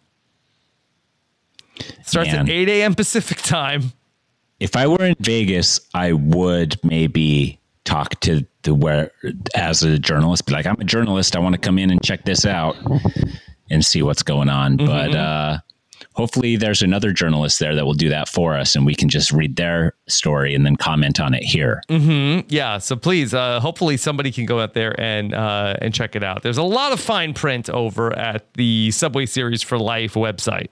[2.04, 2.40] Starts Man.
[2.40, 2.94] at eight a.m.
[2.96, 3.92] Pacific time.
[4.58, 9.10] If I were in Vegas, I would maybe talk to the where
[9.54, 12.24] as a journalist, be like, I'm a journalist, I want to come in and check
[12.24, 12.76] this out
[13.70, 14.76] and see what's going on.
[14.78, 14.86] Mm-hmm.
[14.86, 15.58] But uh
[16.14, 19.32] hopefully there's another journalist there that will do that for us and we can just
[19.32, 21.80] read their story and then comment on it here.
[21.88, 22.46] mm-hmm.
[22.48, 26.22] Yeah, so please, uh, hopefully somebody can go out there and uh, and check it
[26.22, 26.42] out.
[26.42, 30.68] There's a lot of fine print over at the Subway Series for Life website.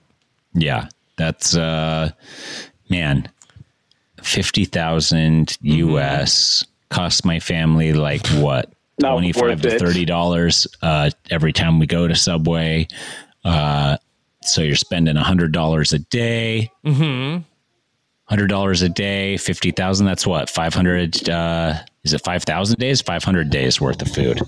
[0.53, 2.11] Yeah, that's uh
[2.89, 3.29] man,
[4.21, 5.89] 50,000 Mm-hmm.
[5.95, 8.71] US cost my family like what?
[9.01, 12.87] Not 25 to 30 dollars uh every time we go to Subway.
[13.43, 13.97] Uh
[14.43, 16.69] so you're spending $100 a day.
[16.85, 17.43] Mhm.
[18.29, 20.49] $100 a day, 50,000 that's what?
[20.49, 21.73] 500 uh
[22.03, 23.01] is it 5,000 days?
[23.01, 24.41] 500 days worth of food.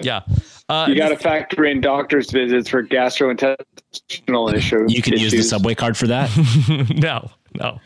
[0.00, 0.20] Yeah.
[0.68, 4.92] Uh, You got to factor in doctor's visits for gastrointestinal issues.
[4.92, 5.42] You can use the.
[5.42, 6.30] Subway card for that?
[6.96, 7.78] no, no.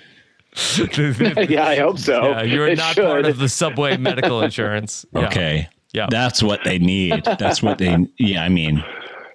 [0.57, 2.23] Yeah, I hope so.
[2.31, 3.05] Yeah, you're It not should.
[3.05, 5.07] part of the Subway medical insurance.
[5.13, 5.27] Yeah.
[5.27, 5.69] Okay.
[5.93, 6.07] Yeah.
[6.11, 7.25] That's what they need.
[7.25, 8.07] That's what they.
[8.19, 8.85] Yeah, I mean,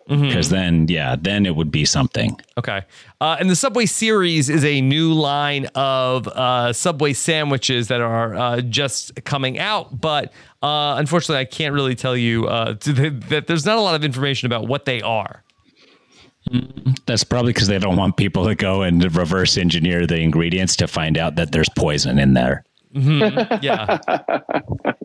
[0.07, 2.39] because then, yeah, then it would be something.
[2.57, 2.83] Okay.
[3.19, 8.35] Uh, and the Subway series is a new line of uh, Subway sandwiches that are
[8.35, 9.99] uh, just coming out.
[9.99, 14.03] But uh, unfortunately, I can't really tell you uh, that there's not a lot of
[14.03, 15.43] information about what they are.
[17.05, 20.87] That's probably because they don't want people to go and reverse engineer the ingredients to
[20.87, 22.63] find out that there's poison in there.
[22.95, 23.61] Mhm.
[23.61, 23.97] Yeah.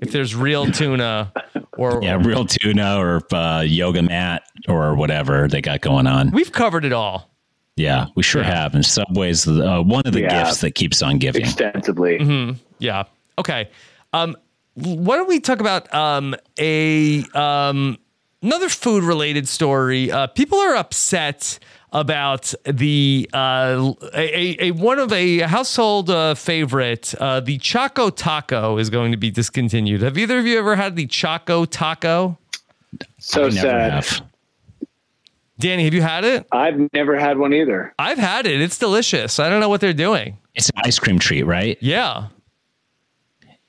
[0.00, 1.32] if there's real tuna
[1.76, 2.00] or.
[2.02, 6.30] Yeah, real tuna or uh, yoga mat or whatever they got going on.
[6.30, 7.28] We've covered it all.
[7.76, 8.74] Yeah, we sure have.
[8.74, 10.44] And Subway's uh, one of the Yeah.
[10.44, 11.42] gifts that keeps on giving.
[11.42, 12.18] Extensively.
[12.18, 12.56] Mhm.
[12.78, 13.04] Yeah.
[13.38, 13.70] Okay.
[14.12, 14.36] Um,
[14.74, 17.96] why don't we talk about um, a um,
[18.42, 20.10] another food related story?
[20.10, 21.58] Uh, people are upset
[21.92, 27.14] about the uh, a, a, a one of a household uh, favorite.
[27.18, 30.02] Uh, the Choco Taco is going to be discontinued.
[30.02, 32.38] Have either of you ever had the Choco Taco?
[33.18, 33.92] So I sad.
[33.92, 34.22] have.
[35.58, 36.46] Danny, have you had it?
[36.52, 37.94] I've never had one either.
[37.98, 38.62] I've had it.
[38.62, 39.38] It's delicious.
[39.38, 40.38] I don't know what they're doing.
[40.54, 41.76] It's an ice cream treat, right?
[41.82, 42.28] Yeah.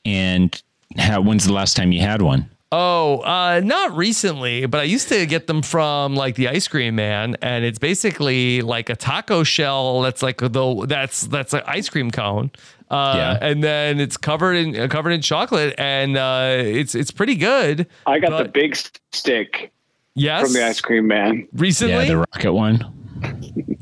[0.05, 0.61] And
[0.97, 2.49] how, when's the last time you had one?
[2.73, 6.95] Oh, uh, not recently, but I used to get them from like the ice cream
[6.95, 11.89] man, and it's basically like a taco shell that's like the that's that's an ice
[11.89, 12.49] cream cone,
[12.89, 13.37] uh, Yeah.
[13.49, 17.87] and then it's covered in uh, covered in chocolate, and uh, it's it's pretty good.
[18.05, 18.77] I got the big
[19.11, 19.73] stick
[20.13, 21.49] Yes, from the ice cream man.
[21.53, 21.93] recently.
[21.95, 22.79] Yeah, the rocket one.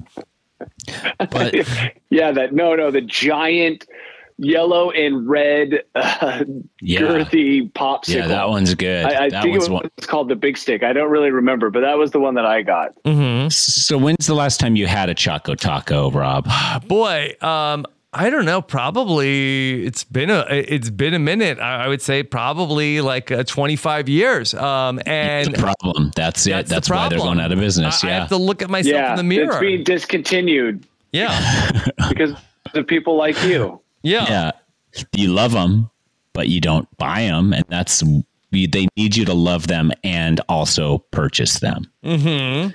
[1.31, 1.53] But
[2.09, 3.85] Yeah, that no, no, the giant
[4.39, 6.43] yellow and red uh,
[6.81, 7.01] Yeah.
[7.01, 8.15] girthy popsicle.
[8.15, 9.05] yeah, that one's good.
[9.05, 9.89] I, I that think it was one.
[10.01, 10.81] called the big stick.
[10.81, 13.01] I don't really remember, but that was the one that I got.
[13.03, 13.51] Mhm.
[13.51, 16.47] So when's the last time you had a Choco Taco, Rob?
[16.87, 18.61] Boy, um, I don't know.
[18.61, 21.59] Probably it's been a it's been a minute.
[21.59, 24.53] I, I would say probably like uh, 25 years.
[24.55, 26.11] Um, and the problem.
[26.15, 26.51] That's it.
[26.51, 28.03] That's the That's, why they're going out of business.
[28.03, 28.19] I, I yeah.
[28.21, 29.49] have to look at myself yeah, in the mirror.
[29.51, 31.71] it's being discontinued yeah,
[32.09, 32.33] because
[32.73, 33.79] of people like you.
[34.03, 34.51] Yeah, yeah.
[35.13, 35.89] You love them,
[36.33, 38.03] but you don't buy them, and that's
[38.51, 41.85] they need you to love them and also purchase them.
[42.03, 42.71] Mm-hmm.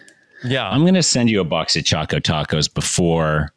[0.48, 0.68] Yeah.
[0.68, 3.52] I'm going to send you a box of Choco Tacos before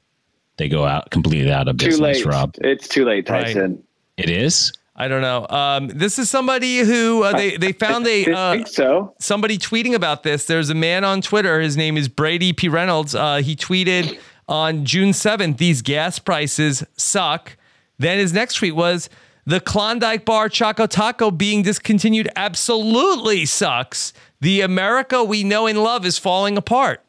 [0.58, 2.26] they go out completely out of Too business, late.
[2.26, 2.56] Rob.
[2.60, 3.44] It's too late, Right.
[3.46, 3.84] Tyson.
[4.18, 4.72] It is.
[4.96, 5.46] I don't know.
[5.50, 9.14] Um, this is somebody who uh, they they found a uh, think so.
[9.20, 10.46] somebody tweeting about this.
[10.46, 11.60] There's a man on Twitter.
[11.62, 13.14] His name is Brady P Reynolds.
[13.14, 17.58] Uh, he tweeted on June 7th, "These gas prices suck."
[18.00, 19.10] Then his next tweet was.
[19.46, 24.12] The Klondike Bar Choco Taco being discontinued absolutely sucks.
[24.42, 27.02] The America we know and love is falling apart.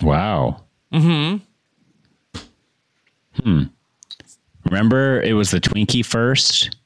[0.00, 0.62] Wow.
[0.92, 1.38] Mm-hmm.
[3.42, 3.62] Hmm.
[4.66, 6.76] Remember, it was the Twinkie first.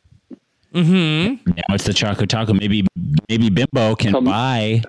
[0.75, 1.51] Mm-hmm.
[1.51, 2.55] Now it's the Choco Taco.
[2.55, 2.87] Maybe
[3.29, 4.83] maybe Bimbo can Come- buy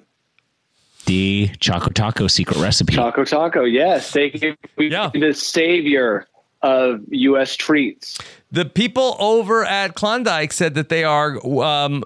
[1.10, 2.94] the Choco Taco secret recipe.
[2.94, 4.12] Choco Taco, yes.
[4.14, 5.10] They could be Yeah.
[5.12, 6.28] the savior
[6.62, 7.56] of U.S.
[7.56, 8.20] treats.
[8.52, 11.38] The people over at Klondike said that they are.
[11.64, 12.04] Um,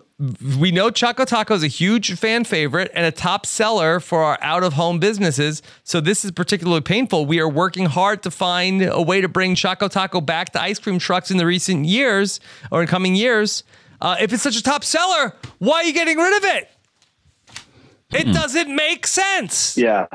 [0.58, 4.38] we know Choco Taco is a huge fan favorite and a top seller for our
[4.42, 5.62] out of home businesses.
[5.84, 7.26] So this is particularly painful.
[7.26, 10.80] We are working hard to find a way to bring Choco Taco back to ice
[10.80, 12.40] cream trucks in the recent years
[12.72, 13.64] or in coming years.
[14.00, 16.70] Uh, if it's such a top seller, why are you getting rid of it?
[18.16, 19.78] It doesn't make sense.
[19.78, 20.08] Yeah.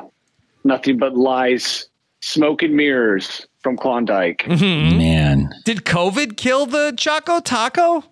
[0.64, 1.88] Nothing but lies,
[2.20, 4.44] smoke and mirrors from Klondike.
[4.46, 4.98] Mm-hmm.
[4.98, 8.04] Man, Did COVID kill the Choco Taco?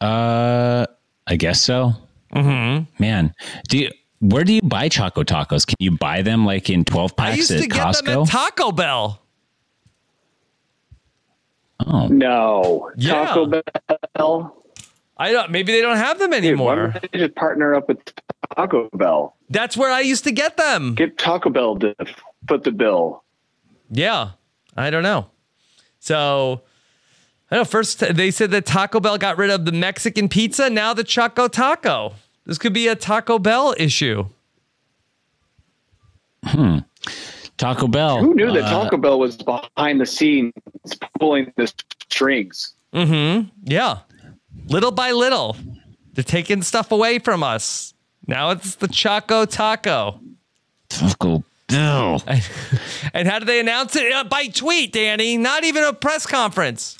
[0.00, 0.86] uh,
[1.26, 1.92] I guess so.
[2.34, 2.84] Mm-hmm.
[3.02, 3.34] Man,
[3.68, 3.90] do you?
[4.20, 5.64] Where do you buy Choco Tacos?
[5.66, 8.04] Can you buy them like in twelve packs I packs used at to get Costco?
[8.04, 9.22] them at Taco Bell.
[11.86, 12.90] oh, No.
[12.96, 13.24] Yeah.
[13.26, 13.62] Taco
[14.16, 14.64] Bell.
[15.18, 15.50] I don't.
[15.50, 16.76] Maybe they don't have them Dude, why anymore.
[16.88, 17.98] don't they just partner up with
[18.56, 19.36] Taco Bell?
[19.50, 20.94] That's where I used to get them.
[20.94, 21.94] Get Taco Bell to
[22.46, 23.24] foot the bill.
[23.90, 24.30] Yeah,
[24.76, 25.30] I don't know.
[25.98, 26.62] So
[27.50, 27.68] I don't know.
[27.68, 30.70] First, they said that Taco Bell got rid of the Mexican pizza.
[30.70, 32.14] Now the Choco Taco.
[32.46, 34.26] This could be a Taco Bell issue.
[36.44, 36.78] Hmm.
[37.56, 38.20] Taco Bell.
[38.20, 40.52] Who knew that uh, Taco Bell was behind the scenes
[41.18, 41.72] pulling the
[42.08, 42.74] strings?
[42.94, 43.48] Mm-hmm.
[43.64, 43.98] Yeah.
[44.66, 45.56] Little by little,
[46.14, 47.94] they're taking stuff away from us.
[48.26, 50.20] Now it's the Choco Taco.
[50.88, 52.22] Taco Bell.
[53.14, 54.12] And how did they announce it?
[54.12, 55.36] Uh, by tweet, Danny.
[55.36, 56.98] Not even a press conference.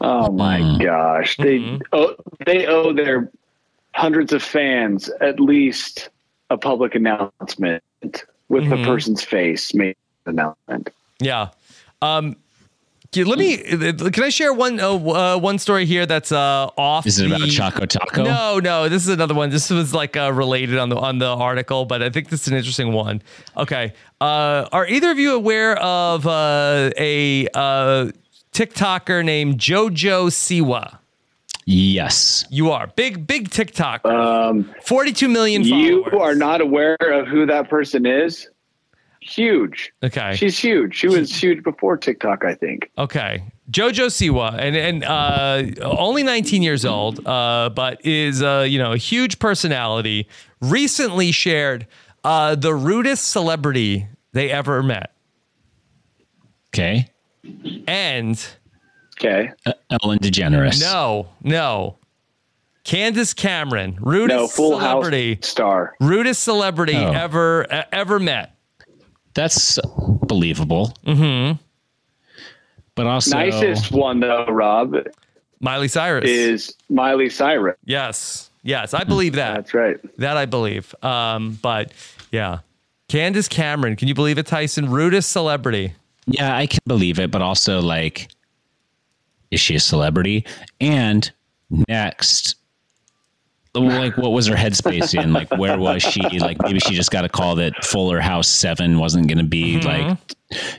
[0.00, 0.78] Oh my Hmm.
[0.78, 1.36] gosh.
[1.36, 1.82] They Mm-hmm.
[1.92, 2.14] owe,
[2.46, 3.30] they owe their
[3.94, 6.10] hundreds of fans at least
[6.50, 8.70] a public announcement with Mm-hmm.
[8.70, 10.90] the person's face made an announcement.
[11.20, 11.48] Yeah.
[12.02, 12.36] Um,
[13.16, 13.58] let me.
[14.10, 17.06] Can I share one uh, uh, one story here that's uh, off?
[17.06, 18.24] Is it the, about Choco Taco?
[18.24, 18.88] No, no.
[18.88, 19.50] This is another one.
[19.50, 22.48] This was like uh, related on the on the article, but I think this is
[22.48, 23.22] an interesting one.
[23.56, 23.92] Okay.
[24.20, 28.10] Uh, are either of you aware of uh, a uh,
[28.52, 30.98] TikToker named Jojo Siwa?
[31.66, 32.44] Yes.
[32.50, 34.04] You are big, big TikTok.
[34.04, 35.86] Um, 42 million followers.
[35.88, 38.48] you are not aware of who that person is.
[39.26, 39.90] Huge.
[40.02, 40.36] Okay.
[40.36, 40.94] She's huge.
[40.94, 42.90] She was huge before TikTok, I think.
[42.98, 43.42] Okay.
[43.70, 48.92] Jojo Siwa, and and uh, only 19 years old, uh, but is uh, you know
[48.92, 50.28] a huge personality.
[50.60, 51.86] Recently shared
[52.22, 55.14] uh, the rudest celebrity they ever met,
[56.74, 57.08] Okay.
[57.86, 58.46] and
[59.18, 59.50] Okay.
[59.64, 59.72] Uh,
[60.02, 60.80] Ellen DeGeneres.
[60.82, 61.96] no, no,
[62.84, 65.94] Candace Cameron, rudest No, Full celebrity, House star.
[66.00, 67.12] rudest celebrity Oh.
[67.12, 68.53] ever ever met.
[69.34, 69.78] That's
[70.26, 70.94] believable.
[71.06, 71.60] Mm-hmm.
[72.94, 74.96] But also, Nicest one though, Rob,
[75.60, 77.76] Miley Cyrus is Miley Cyrus.
[77.84, 79.54] Yes, yes, I believe that.
[79.54, 79.96] That's right.
[80.18, 80.94] That I believe.
[81.02, 81.92] Um, but
[82.30, 82.60] yeah,
[83.08, 83.96] Candace Cameron.
[83.96, 84.90] Can you believe it, Tyson?
[84.90, 85.94] Rudest celebrity.
[86.26, 87.32] yeah, I can believe it.
[87.32, 88.28] But also, like,
[89.50, 90.46] is she a celebrity?
[90.80, 91.28] And
[91.88, 92.54] next,
[93.74, 95.32] like, what was her headspace in?
[95.32, 96.20] Like, where was she?
[96.38, 99.80] Like, maybe she just got a call that Fuller House Seven wasn't going to be
[99.80, 100.16] like,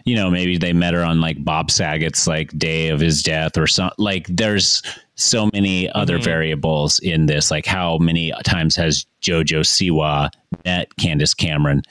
[0.06, 3.58] you know, maybe they met her on like Bob Saget's like day of his death
[3.58, 3.96] or something.
[3.98, 4.82] Like, there's
[5.16, 7.52] so many other variables in this.
[7.52, 10.30] Like, how many times has JoJo Siwa
[10.64, 11.82] met Candace Cameron,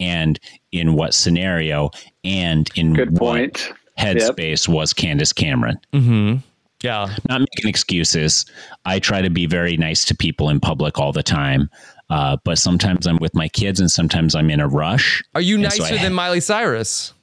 [0.00, 0.40] and
[0.72, 1.90] in what scenario,
[2.24, 3.72] and in Good what point.
[3.98, 5.78] headspace was Candace Cameron?
[5.92, 6.36] Mm-hmm.
[6.84, 7.16] Yeah.
[7.30, 8.44] Not making excuses.
[8.84, 11.70] I try to be very nice to people in public all the time.
[12.10, 15.22] Uh, but sometimes I'm with my kids and sometimes I'm in a rush.
[15.34, 17.14] Are you And so nicer I- than Miley Cyrus?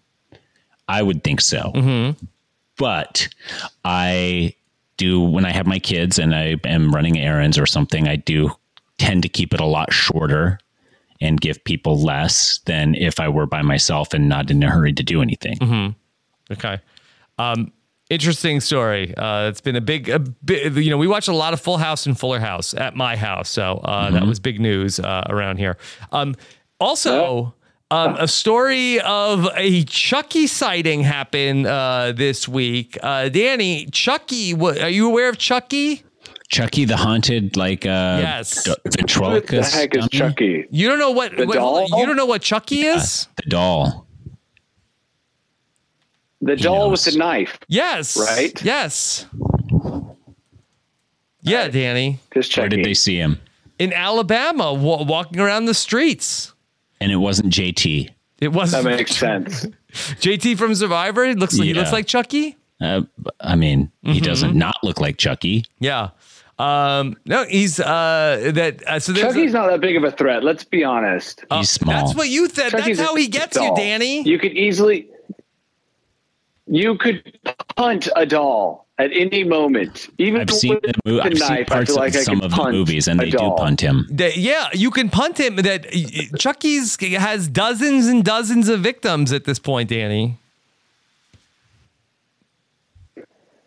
[0.88, 1.72] I would think so.
[1.76, 2.26] Mm-hmm.
[2.78, 3.28] But
[3.86, 4.55] I
[4.97, 8.49] do, when I have my kids and I am running errands or something, I do
[8.97, 10.57] tend to keep it a lot shorter
[11.22, 14.91] and give people less than if I were by myself and not in a hurry
[14.93, 15.57] to do anything.
[15.59, 16.53] Mm-hmm.
[16.53, 16.80] Okay.
[17.38, 17.72] Um,
[18.12, 19.16] interesting story.
[19.16, 21.78] Uh, it's been a big, a big, you know, we watch a lot of Full
[21.78, 25.57] House and Fuller House at my house, so uh, that was big news uh, around
[25.57, 25.78] here.
[26.12, 26.36] Um,
[26.80, 27.53] also.
[27.93, 32.97] Um, a story of a Chucky sighting happened uh, this week.
[33.03, 36.01] Uh, Danny, Chucky, what, are you aware of Chucky?
[36.47, 38.64] Chucky the haunted, like uh, Yes.
[38.64, 39.74] d- What the ventriloquist.
[39.76, 40.09] heck is dummy?
[40.32, 40.68] Chucky?
[40.72, 41.99] You don't know what, The what- hold on, doll?
[41.99, 43.28] you don't know what Chucky is?
[43.36, 44.07] The doll.
[46.42, 47.14] The doll with knows.
[47.14, 47.60] the knife.
[47.68, 48.18] Yes.
[48.18, 48.64] Right?
[48.64, 49.26] Yes.
[51.42, 52.20] Yeah, Danny.
[52.34, 53.39] Just Where did they see him?
[53.80, 56.54] In Alabama, wa- walking around the streets.
[57.00, 58.10] And it wasn't JT.
[58.39, 59.66] It was that makes sense.
[59.92, 61.26] JT from Survivor.
[61.26, 62.58] He looks like he looks like Chucky.
[62.80, 63.02] Uh,
[63.39, 64.24] I mean, he Mm-hmm.
[64.24, 65.66] doesn't not look like Chucky.
[65.80, 66.10] Yeah.
[66.60, 70.44] Um, no, he's uh that uh, so there's Chucky's not that big of a threat.
[70.44, 71.44] Let's be honest.
[71.50, 71.94] uh, He's small.
[71.94, 72.70] That's what you said.
[72.70, 73.74] Chucky's That's how he gets you.
[73.76, 74.22] Danny.
[74.22, 75.08] You could easily,
[76.72, 77.38] you could
[77.76, 80.07] punt a doll at any moment.
[80.17, 82.41] Even I've seen with the mo- I've seen knife, I parts feel like of some
[82.41, 84.07] of the movies, and a they do punt him.
[84.09, 85.57] That- yeah, you can punt him.
[85.57, 85.86] That
[86.39, 90.38] Chucky's has dozens and dozens of victims at this point, Danny.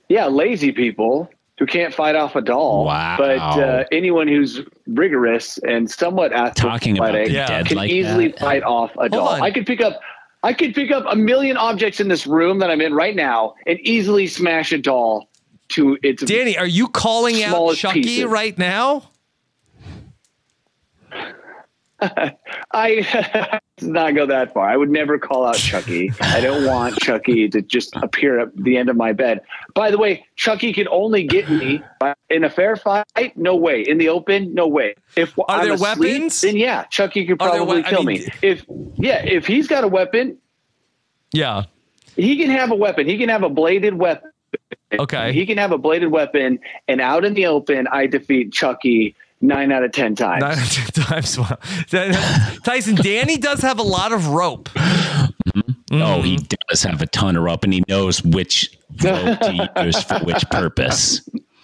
[0.09, 2.85] Yeah, lazy people who can't fight off a doll.
[2.85, 3.17] Wow.
[3.19, 8.29] But uh, anyone who's rigorous and somewhat Talking about athletic the dead can like easily
[8.29, 8.39] that.
[8.41, 9.29] fight off a doll.
[9.29, 9.43] on.
[9.43, 10.01] I could pick up.
[10.45, 13.55] I could pick up a million objects in this room that I'm in right now
[13.67, 15.31] and easily smash a doll
[15.71, 18.27] to its Danny, are you calling out Chucky pieces.
[18.27, 19.11] right now?
[22.73, 24.69] I not go that far.
[24.69, 26.13] I would never call out Chucky.
[26.21, 29.41] I don't want Chucky to just appear at the end of my bed.
[29.75, 31.83] By the way, Chucky can only get me
[32.31, 33.05] in a fair fight.
[33.37, 33.83] No way.
[33.83, 34.95] In the open, no way.
[35.17, 36.41] If Are I'm there asleep, weapons?
[36.41, 38.29] then yeah, Chucky could probably we- I kill mean- me.
[38.43, 38.65] If
[38.97, 40.39] yeah, if he's got a weapon,
[41.33, 41.65] Yeah.
[42.17, 43.07] he can have a weapon.
[43.09, 44.31] He can have a bladed weapon.
[44.93, 45.33] Okay.
[45.33, 49.17] He can have a bladed weapon, and out in the open, I defeat Chucky
[49.47, 50.43] nine out of ten times.
[50.43, 51.39] Nine out of ten times.
[51.39, 51.59] Wow.
[52.65, 54.69] Tyson, Danny does have a lot of rope.
[55.93, 60.03] Oh, he does have a ton of rope, and he knows which rope to use
[60.03, 61.21] for which purpose.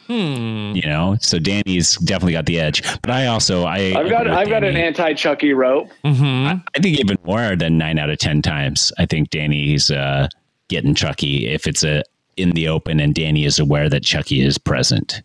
[0.07, 0.73] Hmm.
[0.75, 2.83] You know, so Danny's definitely got the edge.
[3.01, 5.89] But I also, I, I've got I've got an anti Chucky rope.
[6.05, 6.59] Mm-hmm.
[6.75, 8.93] I think even more than nine out of ten times.
[8.99, 10.29] I think Danny's uh,
[10.69, 12.03] getting Chucky if it's a
[12.37, 15.23] in the open, and Danny is aware that Chucky is present.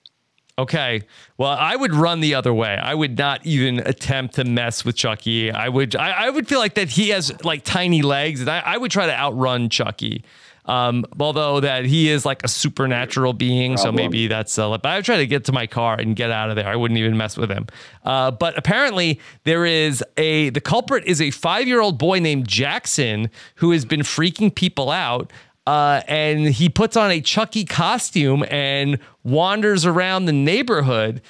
[0.58, 1.02] Okay.
[1.38, 2.78] Well, I would run the other way.
[2.78, 5.52] I would not even attempt to mess with Chucky.
[5.52, 5.96] I would.
[5.96, 8.92] I, I would feel like that he has like tiny legs, and I, I would
[8.92, 10.24] try to outrun Chucky.
[10.68, 14.58] Um, although that he is like a supernatural being, so maybe that's.
[14.58, 16.68] Uh, but I would try to get to my car and get out of there.
[16.68, 17.68] I wouldn't even mess with him.
[18.04, 22.48] Uh, but apparently, there is a the culprit is a five year old boy named
[22.48, 25.32] Jackson who has been freaking people out.
[25.68, 31.22] Uh, and he puts on a Chucky costume and wanders around the neighborhood.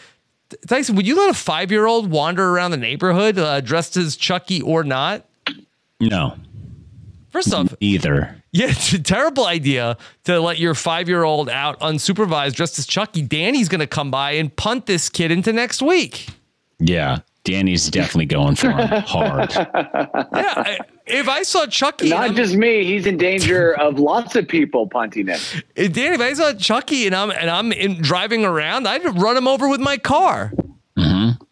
[0.67, 4.15] Tyson, would you let a five year old wander around the neighborhood uh, dressed as
[4.15, 5.25] Chucky or not?
[5.99, 6.35] No,
[7.29, 8.41] First off, either.
[8.51, 12.85] yeah, it's a terrible idea to let your five year old out unsupervised dressed as
[12.85, 13.21] Chucky.
[13.21, 16.29] Danny's going to come by and punt this kid into next week.
[16.79, 19.51] Yeah, Danny's definitely going for him hard.
[19.53, 19.63] Yeah,
[20.33, 22.83] I, if I saw Chucky, Not just me.
[22.85, 25.39] He's in danger of lots of people punting him.
[25.75, 29.37] if Danny, if I saw Chucky and I'm and I'm in, driving around, I'd run
[29.37, 30.51] him over with my car.
[30.97, 31.43] Mm-hmm.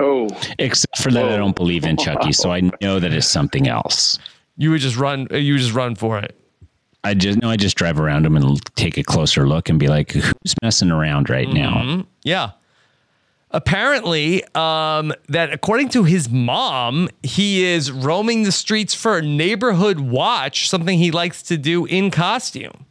[0.00, 0.28] Oh,
[0.60, 4.16] Except for that, I don't believe in Chucky, so I know that it's something else.
[4.56, 5.26] You would just run.
[5.30, 6.34] You would just run for it.
[7.04, 9.86] I just know I just drive around him and take a closer look and be
[9.88, 12.04] like, who's messing around right now?
[12.22, 12.50] Yeah.
[13.50, 20.00] Apparently, um, that according to his mom, he is roaming the streets for a neighborhood
[20.00, 22.84] watch, something he likes to do in costume.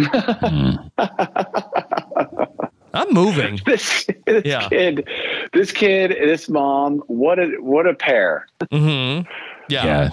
[0.00, 0.70] Hmm.
[2.94, 3.60] I'm moving.
[3.66, 4.68] this, this Yeah.
[4.68, 5.08] kid,
[5.52, 6.98] this kid, this mom.
[7.06, 8.46] What a what a pair.
[8.72, 9.30] Mm-hmm.
[9.68, 9.84] Yeah.
[9.84, 10.10] Yeah.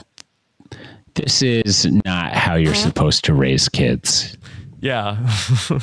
[1.16, 2.82] This is not how you're uh-huh.
[2.82, 4.38] supposed to raise kids.
[4.82, 5.18] Yeah.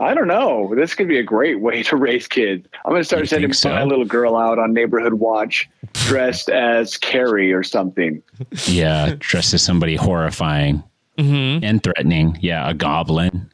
[0.00, 0.74] I don't know.
[0.74, 2.66] This could be a great way to raise kids.
[2.84, 3.70] I'm going to start You sending think so?
[3.70, 8.22] my little girl out on neighborhood watch, dressed as Carrie or something.
[8.66, 10.82] Yeah, dressed as somebody horrifying
[11.16, 12.38] and threatening.
[12.40, 13.50] Yeah, a goblin.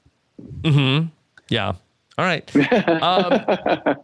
[1.49, 1.72] Yeah.
[2.18, 2.51] All right.
[3.03, 3.97] Um,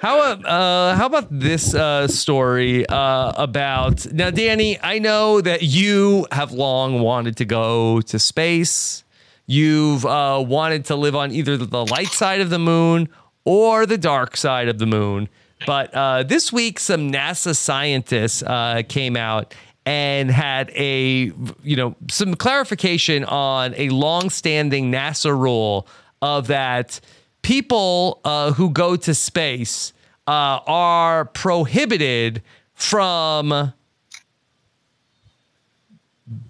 [0.00, 4.76] how uh, how about this uh, story uh, about now, Danny?
[4.82, 9.04] I know that you have long wanted to go to space.
[9.46, 13.08] You've uh, wanted to live on either the light side of the moon
[13.44, 15.28] or the dark side of the moon.
[15.66, 21.32] But uh, this week, some NASA scientists uh, came out and had a
[21.62, 25.88] you know some clarification on a long-standing NASA rule
[26.20, 27.00] of that
[27.42, 29.92] people uh, who go to space
[30.28, 32.42] uh, are prohibited
[32.74, 33.72] from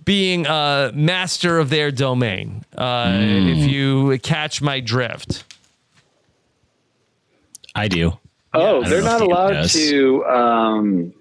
[0.04, 2.64] being a master of their domain.
[2.76, 5.44] Uh, If you catch my drift.
[7.74, 8.18] I do.
[8.54, 9.72] Oh, don't they're not if allowed does.
[9.72, 11.12] to um,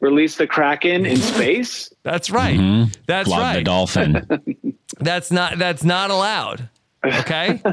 [0.00, 1.92] release the Kraken in space.
[2.02, 2.88] That's right.
[3.06, 3.56] That's Flog right.
[3.58, 4.76] the dolphin.
[4.98, 6.68] That's not that's not allowed.
[7.04, 7.62] Okay.
[7.64, 7.72] uh,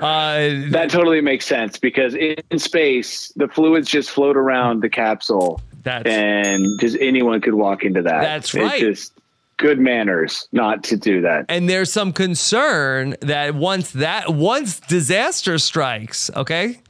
[0.00, 5.60] That totally makes sense because in, in space, the fluids just float around the capsule,
[5.86, 8.20] that's and just anyone could walk into that.
[8.20, 8.82] That's right.
[8.82, 9.12] It's just
[9.56, 11.46] good manners not to do that.
[11.48, 16.80] and there's some concern that once that once disaster strikes, okay,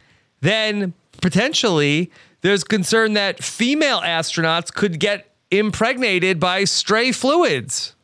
[0.40, 7.94] then potentially there's concern that female astronauts could get impregnated by stray fluids.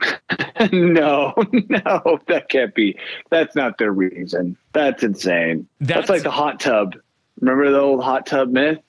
[0.72, 2.98] no, no, that can't be.
[3.30, 4.56] That's not their reason.
[4.72, 5.68] That's insane.
[5.80, 6.96] That's, That's- like the hot tub.
[7.40, 8.80] Remember the old hot tub myth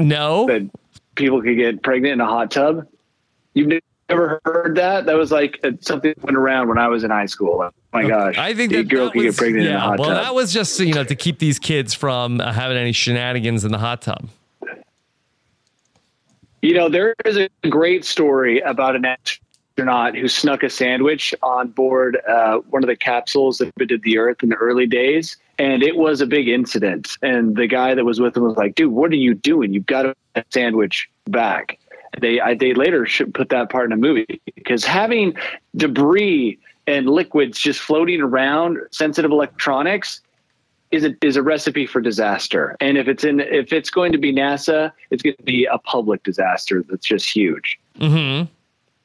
[0.00, 0.46] No.
[0.46, 0.68] that
[1.14, 2.86] people could get pregnant in a hot tub?
[3.54, 5.06] You've never heard that?
[5.06, 7.60] That was like uh, something went around when I was in high school.
[7.62, 9.80] Oh my gosh, I think that, girl that could was, get pregnant in a yeah,
[9.80, 10.24] hot well, tub.
[10.24, 13.72] that was just you know to keep these kids from uh, having any shenanigans in
[13.72, 14.28] the hot tub.
[16.62, 19.06] You know, there is a great story about an
[19.80, 24.18] astronaut who snuck a sandwich on board uh, one of the capsules that orbited the
[24.18, 25.36] Earth in the early days.
[25.58, 27.16] And it was a big incident.
[27.22, 29.72] And the guy that was with him was like, dude, what are you doing?
[29.72, 31.78] You've got a sandwich back.
[32.20, 35.34] They, I, they later should put that part in a movie because having
[35.76, 40.20] debris and liquids just floating around sensitive electronics
[40.90, 42.76] is a is a recipe for disaster.
[42.80, 45.78] And if it's in if it's going to be NASA, it's going to be a
[45.78, 47.78] public disaster that's just huge.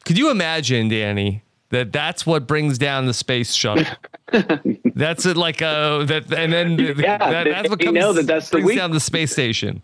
[0.06, 3.86] Could you imagine, Danny, that that's what brings down the space shuttle?
[4.95, 8.14] that's it, like uh that, and then the- Yeah, that, that's what they comes know
[8.14, 9.82] that that's the brings weak- down the space station.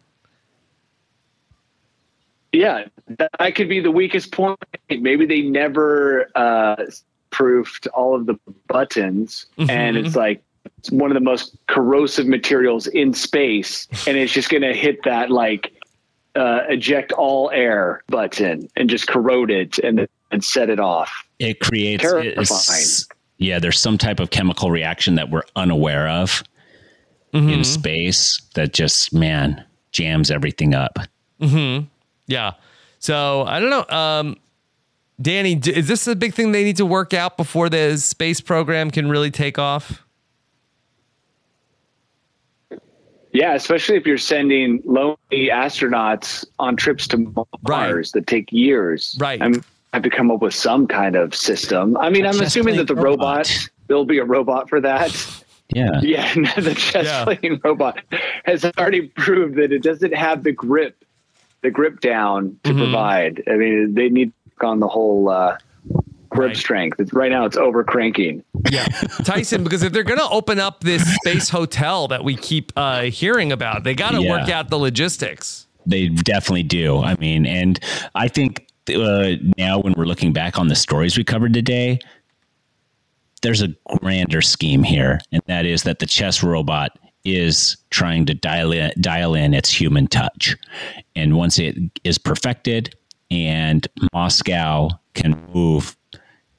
[2.53, 2.85] Yeah,
[3.17, 4.59] that could be the weakest point.
[4.89, 6.75] Maybe they never uh,
[7.29, 10.43] proofed all of the buttons, and it's like
[10.77, 15.01] it's one of the most corrosive materials in space, and it's just going to hit
[15.05, 15.71] that like
[16.35, 21.11] uh, eject all air button and just corrode it and and set it off.
[21.39, 22.37] It creates Terrifying.
[22.39, 23.07] it's,
[23.37, 26.43] yeah, there's some type of chemical reaction that we're unaware of
[27.33, 29.63] in space that just man
[29.93, 30.99] jams everything up.
[31.39, 31.85] Mm-hmm.
[32.27, 32.51] Yeah.
[32.99, 33.97] So I don't know.
[33.97, 34.37] Um,
[35.21, 38.91] Danny, is this a big thing they need to work out before the space program
[38.91, 40.03] can really take off?
[43.33, 45.15] Yeah, especially if you're sending lonely
[45.49, 49.15] astronauts on trips to Mars that take years.
[49.19, 49.41] Right.
[49.41, 49.63] I'm
[49.93, 51.97] have to come up with some kind of system.
[51.97, 53.69] I mean, I'm assuming that the robot, robot.
[53.87, 55.11] there'll be a robot for that.
[55.73, 55.99] Yeah.
[56.01, 57.23] Yeah, the chess Yeah.
[57.23, 58.01] playing robot
[58.43, 61.05] has already proved that it doesn't have the grip,
[61.61, 62.79] the grip down to Mm-hmm.
[62.79, 63.43] provide.
[63.47, 65.57] I mean, they need on the whole uh,
[66.31, 66.57] grip Right.
[66.57, 66.99] strength.
[66.99, 68.43] It's, right now, it's over cranking.
[68.71, 68.85] Yeah.
[69.25, 73.03] Tyson, because if they're going to open up this space hotel that we keep uh,
[73.03, 74.29] hearing about, they got to Yeah.
[74.31, 75.67] work out the logistics.
[75.85, 76.99] They definitely do.
[76.99, 77.79] I mean, and
[78.15, 81.99] I think uh, now when we're looking back on the stories we covered today,
[83.41, 83.69] there's a
[83.99, 88.91] grander scheme here, and that is that the chess robot is trying to dial in,
[89.01, 90.55] dial in its human touch.
[91.15, 92.95] And once it is perfected
[93.29, 95.95] and Moscow can move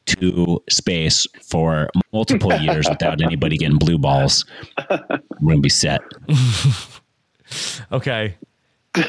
[0.07, 4.44] to space for multiple years without anybody getting blue balls,
[4.88, 4.98] we're
[5.42, 6.00] going to be set.
[7.92, 8.36] Okay.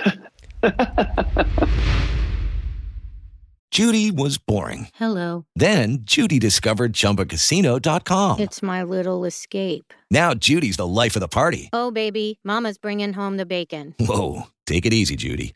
[3.71, 4.89] Judy was boring.
[4.95, 5.45] Hello.
[5.55, 8.39] Then Judy discovered ChumbaCasino.com.
[8.39, 9.93] It's my little escape.
[10.11, 11.69] Now Judy's the life of the party.
[11.73, 13.95] Oh, baby, Mama's bringing home the bacon.
[13.99, 15.55] Whoa, take it easy, Judy.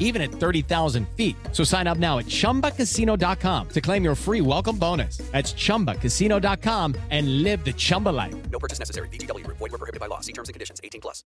[0.00, 1.36] even at 30,000 feet.
[1.52, 5.18] So sign up now at ChumbaCasino.com to claim your free welcome bonus.
[5.32, 8.34] That's ChumbaCasino.com and live the Chumba life.
[8.50, 9.08] No purchase necessary.
[9.08, 9.46] VGW.
[9.46, 10.20] Void were prohibited by law.
[10.20, 10.80] See terms and conditions.
[10.82, 11.22] 18 plus.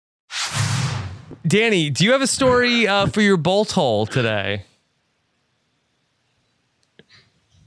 [1.46, 4.64] Danny, do you have a story uh, for your bolt hole today?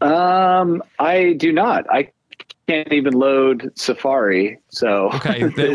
[0.01, 1.85] Um, I do not.
[1.91, 2.11] I
[2.69, 5.73] can't even load Safari, so Okay, then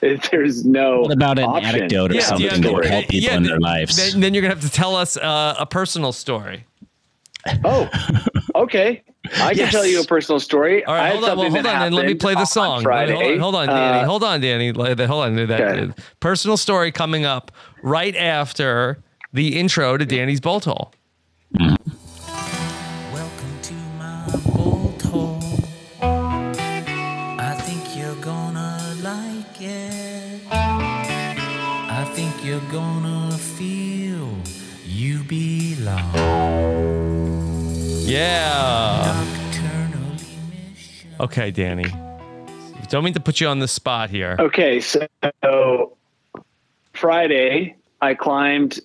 [0.00, 1.00] there's, there's no.
[1.02, 1.76] What about an option.
[1.76, 3.96] anecdote or Yeah, something yeah, that no, would help people yeah, in their th- lives?
[4.12, 6.66] Then, then you're gonna have to tell us uh, a personal story.
[7.64, 7.88] Oh,
[8.56, 9.02] okay.
[9.36, 9.72] I can Yes.
[9.72, 10.84] tell you a personal story.
[10.84, 11.38] All I hold on.
[11.38, 12.82] Well, hold on, and let me play the song.
[12.82, 13.12] Friday.
[13.12, 13.98] Hold on, hold on, Danny.
[14.00, 14.68] Uh, hold on, Danny.
[14.70, 15.36] Hold on.
[15.46, 15.92] That Okay.
[16.20, 18.98] personal story coming up right after
[19.32, 20.92] the intro to Danny's bolt hole.
[38.12, 39.26] Yeah.
[41.18, 41.86] Okay, Danny.
[42.90, 44.36] Don't mean to put you on the spot here.
[44.38, 45.96] Okay, so
[46.92, 48.80] Friday I climbed,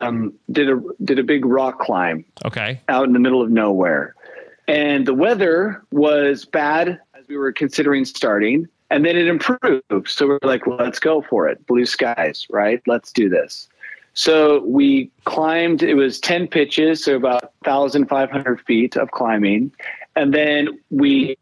[0.00, 2.80] um, did a did a big rock climb Okay.
[2.88, 4.16] out in the middle of nowhere,
[4.66, 10.08] and the weather was bad as we were considering starting, and then it improved.
[10.08, 11.64] So we're like, well, let's go for it.
[11.68, 12.82] Blue skies, right?
[12.88, 13.68] Let's do this.
[14.16, 15.82] So we climbed.
[15.82, 19.72] It was ten pitches, so about thousand five hundred feet of climbing,
[20.16, 21.36] and then we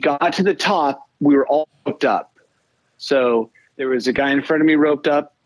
[0.00, 1.08] got to the top.
[1.20, 2.34] We were all roped up.
[2.96, 5.36] So there was a guy in front of me roped up.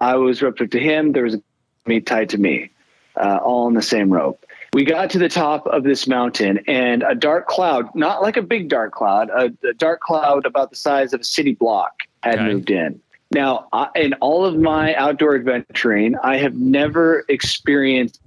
[0.00, 1.12] I was roped up to him.
[1.12, 1.42] There was a
[1.86, 2.70] me tied to me,
[3.16, 4.44] uh, all on the same rope.
[4.74, 8.42] We got to the top of this mountain, and a dark cloud, not like a
[8.42, 12.40] big dark cloud, a, a dark cloud about the size of a city block, had
[12.40, 12.52] Okay.
[12.52, 13.00] moved in.
[13.30, 18.20] Now, I, in all of my outdoor adventuring, I have never experienced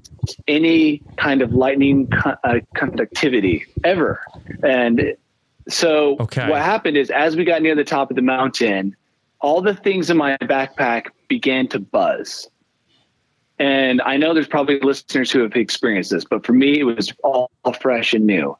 [0.47, 4.21] any kind of lightning co- uh, conductivity ever.
[4.63, 5.15] And
[5.67, 6.47] so, Okay.
[6.49, 8.95] what happened is, as we got near the top of the mountain,
[9.39, 12.47] all the things in my backpack began to buzz.
[13.57, 17.11] And I know there's probably listeners who have experienced this, but for me, it was
[17.23, 17.49] all
[17.79, 18.55] fresh and new.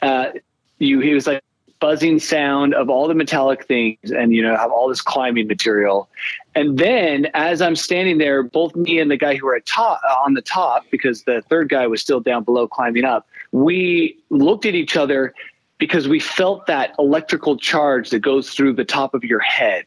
[0.00, 0.32] Uh,
[0.78, 1.42] you, he was like
[1.80, 6.08] buzzing sound of all the metallic things, and you know, have all this climbing material.
[6.54, 10.00] And then, as I'm standing there, both me and the guy who were at top
[10.24, 14.66] on the top, because the third guy was still down below climbing up, we looked
[14.66, 15.34] at each other
[15.78, 19.84] because we felt that electrical charge that goes through the top of your head.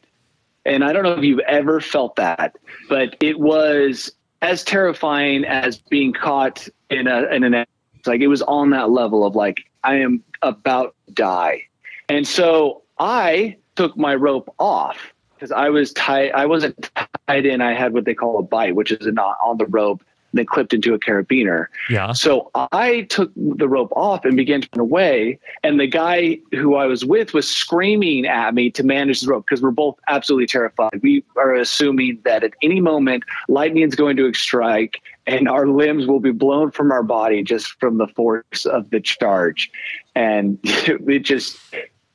[0.64, 2.56] And I don't know if you've ever felt that,
[2.88, 4.12] but it was
[4.42, 7.64] as terrifying as being caught in a in an
[8.06, 11.67] like it was on that level of like I am about to die.
[12.08, 14.98] And so I took my rope off
[15.34, 16.32] because I was tied.
[16.32, 16.90] I wasn't
[17.26, 17.60] tied in.
[17.60, 20.02] I had what they call a bite, which is a knot on the rope
[20.32, 21.66] then clipped into a carabiner.
[21.88, 22.12] Yeah.
[22.12, 25.38] So I took the rope off and began to run away.
[25.62, 29.46] And the guy who I was with was screaming at me to manage the rope
[29.46, 31.00] because we're both absolutely terrified.
[31.02, 36.06] We are assuming that at any moment lightning is going to strike and our limbs
[36.06, 39.70] will be blown from our body just from the force of the charge.
[40.14, 41.58] And it just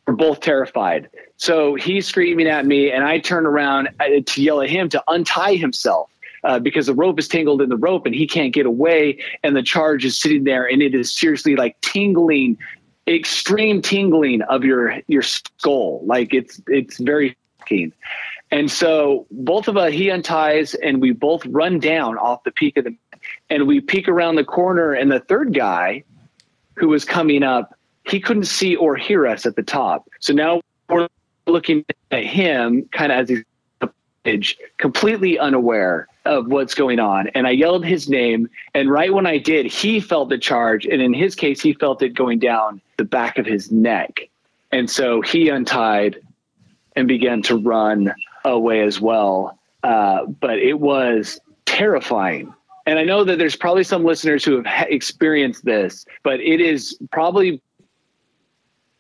[0.08, 1.10] we're both terrified.
[1.38, 5.04] So he's screaming at me, and I turn around uh, to yell at him to
[5.08, 6.10] untie himself.
[6.46, 9.56] Uh, because the rope is tangled in the rope and he can't get away, and
[9.56, 12.58] the charge is sitting there, and it is seriously like tingling,
[13.08, 16.02] extreme tingling of your your skull.
[16.06, 17.94] Like it's it's very keen.
[18.52, 22.76] And so both of us, he unties, and we both run down off the peak
[22.76, 22.96] of the,
[23.50, 26.04] and we peek around the corner, and the third guy,
[26.76, 27.74] who was coming up,
[28.06, 30.10] he couldn't see or hear us at the top.
[30.20, 31.08] So now we're
[31.48, 33.44] looking at him kind of as
[34.24, 37.28] he's completely unaware of what's going on.
[37.30, 38.50] And I yelled his name.
[38.74, 40.86] And right when I did, he felt the charge.
[40.86, 44.30] And in his case, he felt it going down the back of his neck.
[44.72, 46.20] And so he untied
[46.96, 48.14] and began to run
[48.46, 49.58] away as well.
[49.84, 52.54] Uh, but it was terrifying.
[52.86, 56.60] And I know that there's probably some listeners who have ha- experienced this, but it
[56.62, 57.62] is probably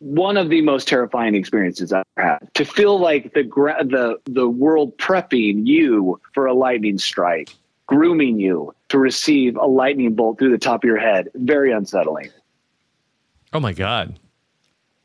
[0.03, 2.53] one of the most terrifying experiences I've ever had.
[2.55, 7.55] To feel like the gra- the the world prepping you for a lightning strike,
[7.87, 12.29] grooming you to receive a lightning bolt through the top of your head, very unsettling.
[13.53, 14.19] Oh my god.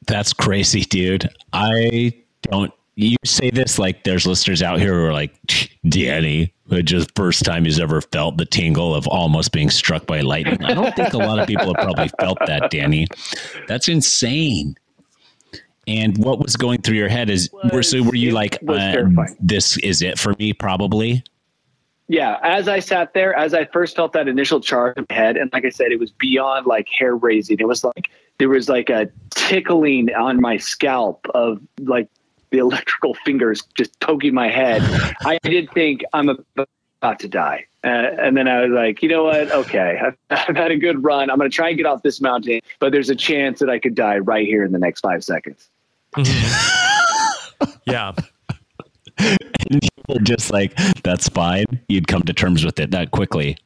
[0.09, 1.28] That's crazy, dude.
[1.53, 2.72] I don't.
[2.96, 5.32] You say this like there's listeners out here who are like,
[5.88, 10.22] Danny, who just first time he's ever felt the tingle of almost being struck by
[10.22, 10.64] lightning.
[10.64, 13.07] I don't think a lot of people have probably felt that, Danny.
[13.68, 14.74] That's insane.
[15.89, 19.05] And what was going through your head is, were, so were you like, uh,
[19.41, 21.24] this is it for me, probably?
[22.09, 25.36] Yeah, as I sat there, as I first felt that initial charge in my head,
[25.36, 27.59] and like I said, it was beyond like hair raising.
[27.59, 32.09] It was like there was like a tickling on my scalp of like
[32.51, 34.82] the electrical fingers just poking my head.
[35.24, 37.66] I did think I'm about to die.
[37.84, 37.89] Uh,
[38.20, 39.51] and then I was like, you know what?
[39.53, 40.16] Okay, I've,
[40.49, 41.30] I've had a good run.
[41.30, 43.78] I'm going to try and get off this mountain, but there's a chance that I
[43.78, 45.68] could die right here in the next five seconds.
[47.86, 48.12] Yeah.
[49.18, 49.38] And
[49.82, 51.64] you were just like, that's fine.
[51.88, 53.56] You'd come to terms with it that quickly.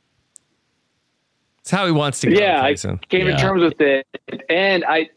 [1.61, 3.37] It's how he wants to go, yeah, I came Yeah.
[3.37, 4.07] to terms with it,
[4.49, 5.11] and I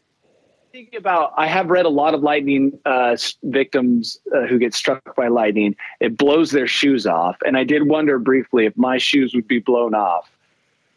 [0.72, 1.32] think about.
[1.36, 5.74] I have read a lot of lightning uh, victims uh, who get struck by lightning.
[6.00, 9.58] It blows their shoes off, and I did wonder briefly if my shoes would be
[9.58, 10.30] blown off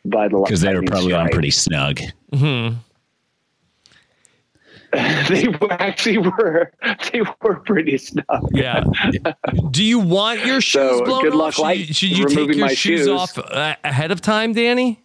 [0.05, 0.43] by the lightning.
[0.45, 1.99] Because they were lightning probably on pretty snug.
[2.33, 2.69] hmm
[5.29, 6.71] they actually were
[7.11, 8.25] they were pretty snug.
[8.51, 8.83] Yeah.
[9.69, 11.59] Do you want your shoes So, blown good off?
[11.59, 13.07] luck should you, should you take your shoes, shoes.
[13.07, 15.03] off uh, ahead of time, Danny?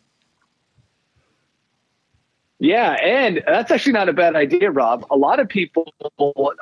[2.61, 5.05] Yeah, and that's actually not a bad idea, Rob.
[5.11, 5.93] A lot of people.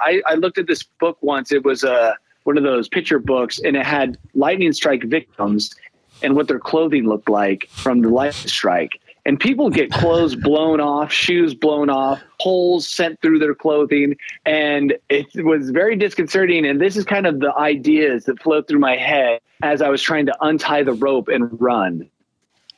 [0.00, 1.52] I, I looked at this book once.
[1.52, 5.74] It was a one of those picture books, and it had lightning strike victims
[6.22, 9.00] and what their clothing looked like from the lightning strike.
[9.24, 14.94] And people get clothes blown off, shoes blown off, holes sent through their clothing, and
[15.08, 16.66] it was very disconcerting.
[16.66, 20.02] And this is kind of the ideas that flowed through my head as I was
[20.02, 22.08] trying to untie the rope and run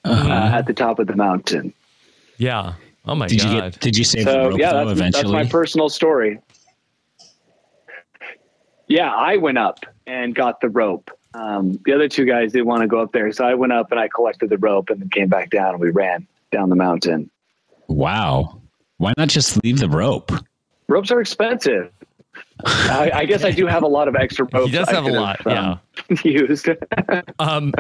[0.05, 1.73] uh, at the top of the mountain.
[2.37, 2.75] Yeah.
[3.07, 3.73] Oh my Did you god.
[3.73, 3.81] get?
[3.81, 4.95] Did you save the rope yeah, though?
[4.95, 6.41] that's, that's my personal story.
[8.87, 11.11] Yeah, I went up and got the rope.
[11.33, 13.91] Um, the other two guys didn't want to go up there, so I went up
[13.91, 16.77] and I collected the rope and then came back down and we ran down the
[16.77, 17.31] mountain.
[17.89, 18.61] wow.
[18.99, 20.31] Why not just leave the rope?
[20.89, 21.91] Ropes are expensive.
[22.65, 24.71] I, I guess I do have a lot of extra ropes.
[24.71, 25.45] He does have a lot.
[25.47, 26.17] um, yeah.
[26.25, 26.69] used.
[27.41, 27.75] Um,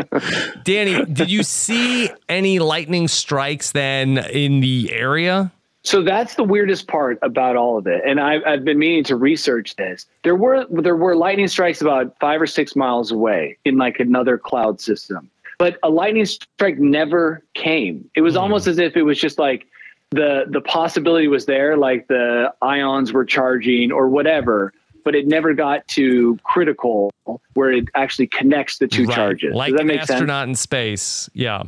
[0.65, 5.53] Danny, did you see any lightning strikes then in the area?
[5.85, 9.17] So that's the weirdest part about all of it, and I've, I've been meaning to
[9.17, 10.07] research this.
[10.25, 14.39] There were there were lightning strikes about five or six miles away in like another
[14.39, 15.31] cloud system,
[15.65, 18.05] but a lightning strike never came.
[18.15, 19.67] It was almost as if it was just like
[20.11, 24.75] the the possibility was there, like the ions were charging or whatever,
[25.07, 27.11] but it never got to critical
[27.55, 29.15] where it actually connects the two Right.
[29.17, 29.55] charges.
[29.55, 30.11] Like Does that an make sense?
[30.11, 31.31] astronaut in space.
[31.33, 31.63] Yeah.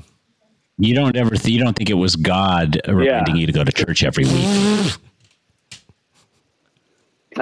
[0.76, 1.30] You don't ever.
[1.30, 4.92] Th- you don't think it was God reminding you to go to church every week?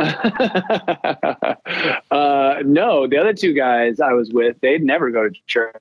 [2.10, 5.74] uh, no, the other two guys I was with, they'd never go to church,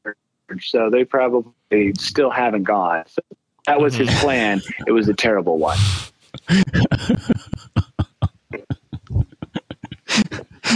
[0.62, 3.04] so they probably still haven't gone.
[3.08, 3.22] So
[3.68, 4.62] that was his plan.
[4.88, 5.78] It was a terrible one.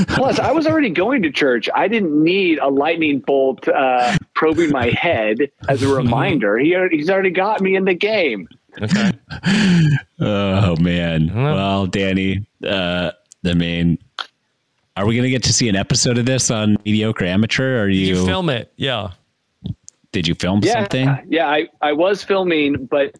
[0.09, 1.69] Plus, I was already going to church.
[1.73, 6.57] I didn't need a lightning bolt uh, probing my head as a reminder.
[6.57, 8.47] He already, he's already got me in the game.
[8.79, 9.11] Okay.
[10.19, 11.33] Oh man.
[11.33, 13.11] Well, Danny, uh,
[13.45, 13.97] I mean,
[14.95, 17.79] are we gonna get to see an episode of this on Mediocre Amateur?
[17.79, 18.71] Or are you, You film it.
[18.77, 19.11] Yeah.
[20.11, 21.17] Did you film Yeah, something?
[21.27, 21.47] yeah.
[21.47, 23.15] I, I was filming, but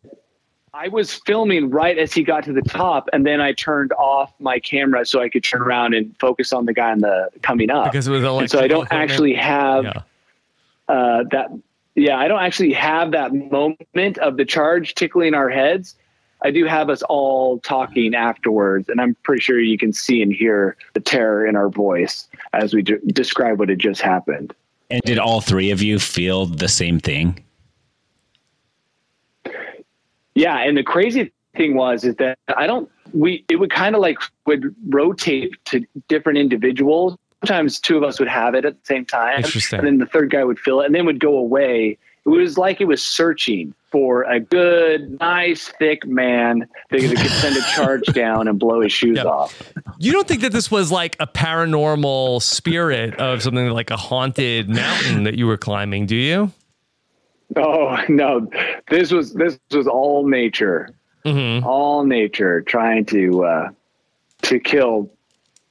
[0.74, 4.34] I was filming right as he got to the top, and then I turned off
[4.40, 7.70] my camera so I could turn around and focus on the guy on the coming
[7.70, 7.86] up.
[7.92, 9.12] Because it was and so I don't equipment.
[9.12, 10.02] actually have Yeah.
[10.88, 11.50] uh, that.
[11.96, 15.96] Yeah, I don't actually have that moment of the charge tickling our heads.
[16.44, 20.32] I do have us all talking afterwards, and I'm pretty sure you can see and
[20.32, 24.54] hear the terror in our voice as we de- describe what had just happened.
[24.90, 27.44] And did all three of you feel the same thing?
[30.36, 34.02] Yeah, and the crazy thing was is that I don't we it would kind of
[34.02, 37.18] like would rotate to different individuals.
[37.44, 39.38] Sometimes two of us would have it at the same time.
[39.38, 39.80] Interesting.
[39.80, 41.98] And then the third guy would feel it and then would go away.
[42.26, 47.58] It was like it was searching for a good, nice, thick man that could send
[47.58, 49.74] a charge down and blow his shoes off.
[49.98, 54.70] You don't think that this was like a paranormal spirit of something like a haunted
[54.70, 56.52] mountain that you were climbing, do you?
[57.56, 58.48] Oh no,
[58.92, 60.90] this was this was all nature,
[61.26, 61.66] Mm-hmm.
[61.66, 63.70] all nature trying to uh,
[64.44, 65.10] to kill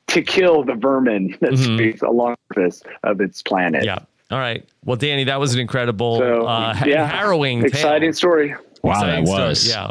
[0.09, 3.85] to kill the vermin that speaks along the surface of its planet.
[3.85, 4.01] Mm-hmm.
[4.01, 4.05] Yeah.
[4.31, 4.65] All right.
[4.85, 7.69] Well, Danny, that was an incredible, So, uh, yeah, harrowing, tale.
[7.69, 8.55] exciting story.
[8.83, 9.43] Wow, that Exciting story.
[9.49, 9.69] was.
[9.69, 9.91] Yeah.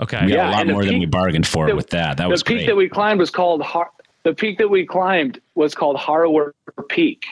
[0.00, 0.26] Okay.
[0.26, 2.16] We got Yeah, a lot and the more than we bargained for the- with that.
[2.18, 2.66] That the was peak great.
[2.66, 3.90] that we climbed was called Har-
[4.24, 6.52] the peak that we climbed was called Harrower
[6.88, 7.24] Peak.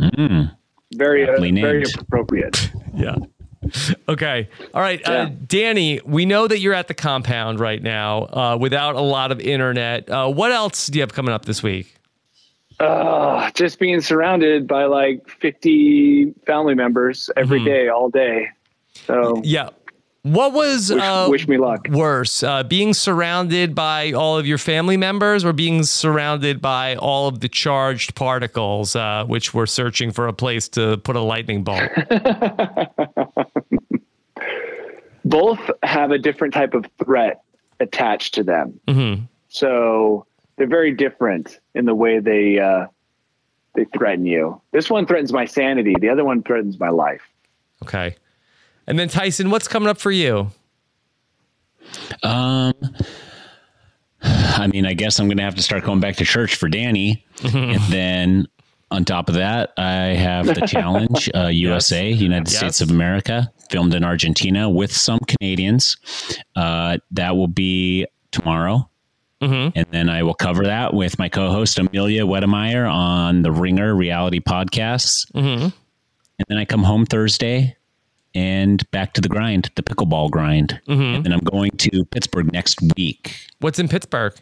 [0.00, 0.54] Mm.
[0.94, 2.70] Very uh, Aptly very appropriate.
[2.94, 3.14] Yeah.
[4.08, 4.48] Okay.
[4.74, 5.00] All right.
[5.08, 9.32] Uh, Danny, we know that you're at the compound right now uh, without a lot
[9.32, 10.10] of internet.
[10.10, 11.94] Uh, what else do you have coming up this week?
[12.82, 18.48] Uh, just being surrounded by like 50 family members every day, all day.
[18.94, 19.68] So Yeah.
[20.24, 21.88] What was wish, uh, wish me luck.
[21.90, 27.26] worse, uh, being surrounded by all of your family members or being surrounded by all
[27.26, 31.64] of the charged particles, uh, which were searching for a place to put a lightning
[31.64, 31.88] bolt?
[35.24, 37.42] Both have a different type of threat
[37.80, 38.78] attached to them.
[38.86, 39.22] Mhm.
[39.48, 40.26] So
[40.56, 42.86] they're very different in the way they uh,
[43.74, 44.60] they threaten you.
[44.72, 45.94] This one threatens my sanity.
[46.00, 47.22] The other one threatens my life.
[47.82, 48.16] Okay.
[48.86, 50.50] And then Tyson, what's coming up for you?
[52.22, 52.74] Um,
[54.22, 56.68] I mean, I guess I'm going to have to start going back to church for
[56.68, 58.46] Danny, and then
[58.90, 62.56] on top of that, I have the challenge uh, USA, United Yes.
[62.58, 65.96] States of America, filmed in Argentina with some Canadians.
[66.54, 68.88] Uh, that will be tomorrow.
[69.42, 69.76] Mm-hmm.
[69.76, 74.40] And then I will cover that with my co-host Amelia Wedemeyer on the Ringer Reality
[74.40, 75.30] Podcasts.
[75.32, 75.64] Mm-hmm.
[75.64, 77.76] And then I come home Thursday
[78.34, 80.80] and back to the grind, the pickleball grind.
[80.88, 81.16] Mhm.
[81.16, 84.34] And then I'm going to Pittsburgh next week, What's in Pittsburgh?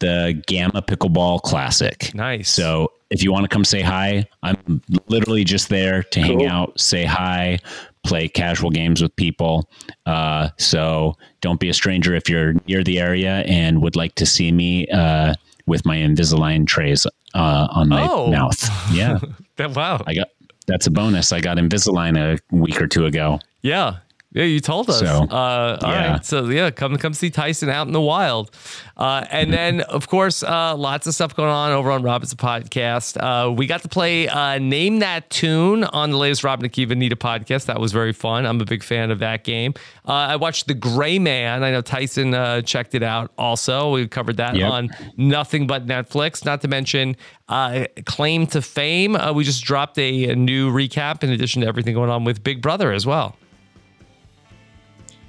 [0.00, 2.12] The Gamma Pickleball Classic.
[2.14, 2.50] Nice.
[2.50, 6.78] So if you want to come say hi, I'm literally just there to hang out,
[6.80, 7.58] say hi,
[8.04, 9.68] play casual games with people.
[10.04, 14.26] Uh, so don't be a stranger if you're near the area and would like to
[14.26, 15.34] see me uh,
[15.66, 18.30] with my Invisalign trays uh, on my Oh.
[18.30, 18.68] mouth.
[18.92, 19.18] Yeah,
[19.56, 20.02] That, wow.
[20.06, 20.28] I got
[20.66, 21.30] that's a bonus.
[21.32, 23.38] I got Invisalign a week or two ago.
[23.62, 23.96] Yeah.
[24.34, 24.98] Yeah, you told us.
[24.98, 26.10] So, uh, all yeah.
[26.14, 26.26] right.
[26.26, 28.50] So yeah, come come see Tyson out in the wild,
[28.96, 32.32] uh, and then of course uh, lots of stuff going on over on Rob Has
[32.32, 33.16] a Podcast.
[33.16, 37.14] Uh, we got to play uh, Name That Tune on the latest Robin Akiva Nita
[37.14, 37.66] podcast.
[37.66, 38.44] That was very fun.
[38.44, 39.72] I'm a big fan of that game.
[40.06, 41.62] Uh, I watched The Gray Man.
[41.62, 43.30] I know Tyson uh, checked it out.
[43.38, 44.70] Also, we covered that Yep.
[44.70, 46.44] on Nothing But Netflix.
[46.44, 47.16] Not to mention
[47.48, 49.14] uh, Claim to Fame.
[49.14, 52.42] Uh, we just dropped a, a new recap in addition to everything going on with
[52.42, 53.36] Big Brother as well.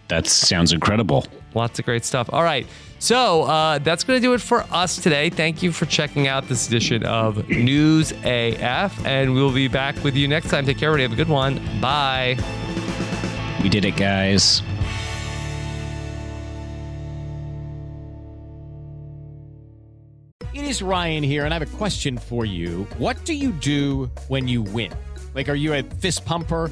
[0.08, 1.26] That sounds incredible.
[1.53, 2.30] Lots of great stuff.
[2.32, 2.68] All right.
[2.99, 5.30] So uh, that's going to do it for us today.
[5.30, 9.06] Thank you for checking out this edition of News AF.
[9.06, 10.66] And we'll be back with you next time.
[10.66, 11.03] Take care, everybody.
[11.03, 11.62] Have a good one.
[11.82, 12.38] Bye.
[13.62, 14.62] We did it, guys.
[20.53, 22.88] It is Ryan here, and I have a question for you.
[22.97, 24.93] What do you do when you win?
[25.34, 26.72] Like, are you a fist pumper?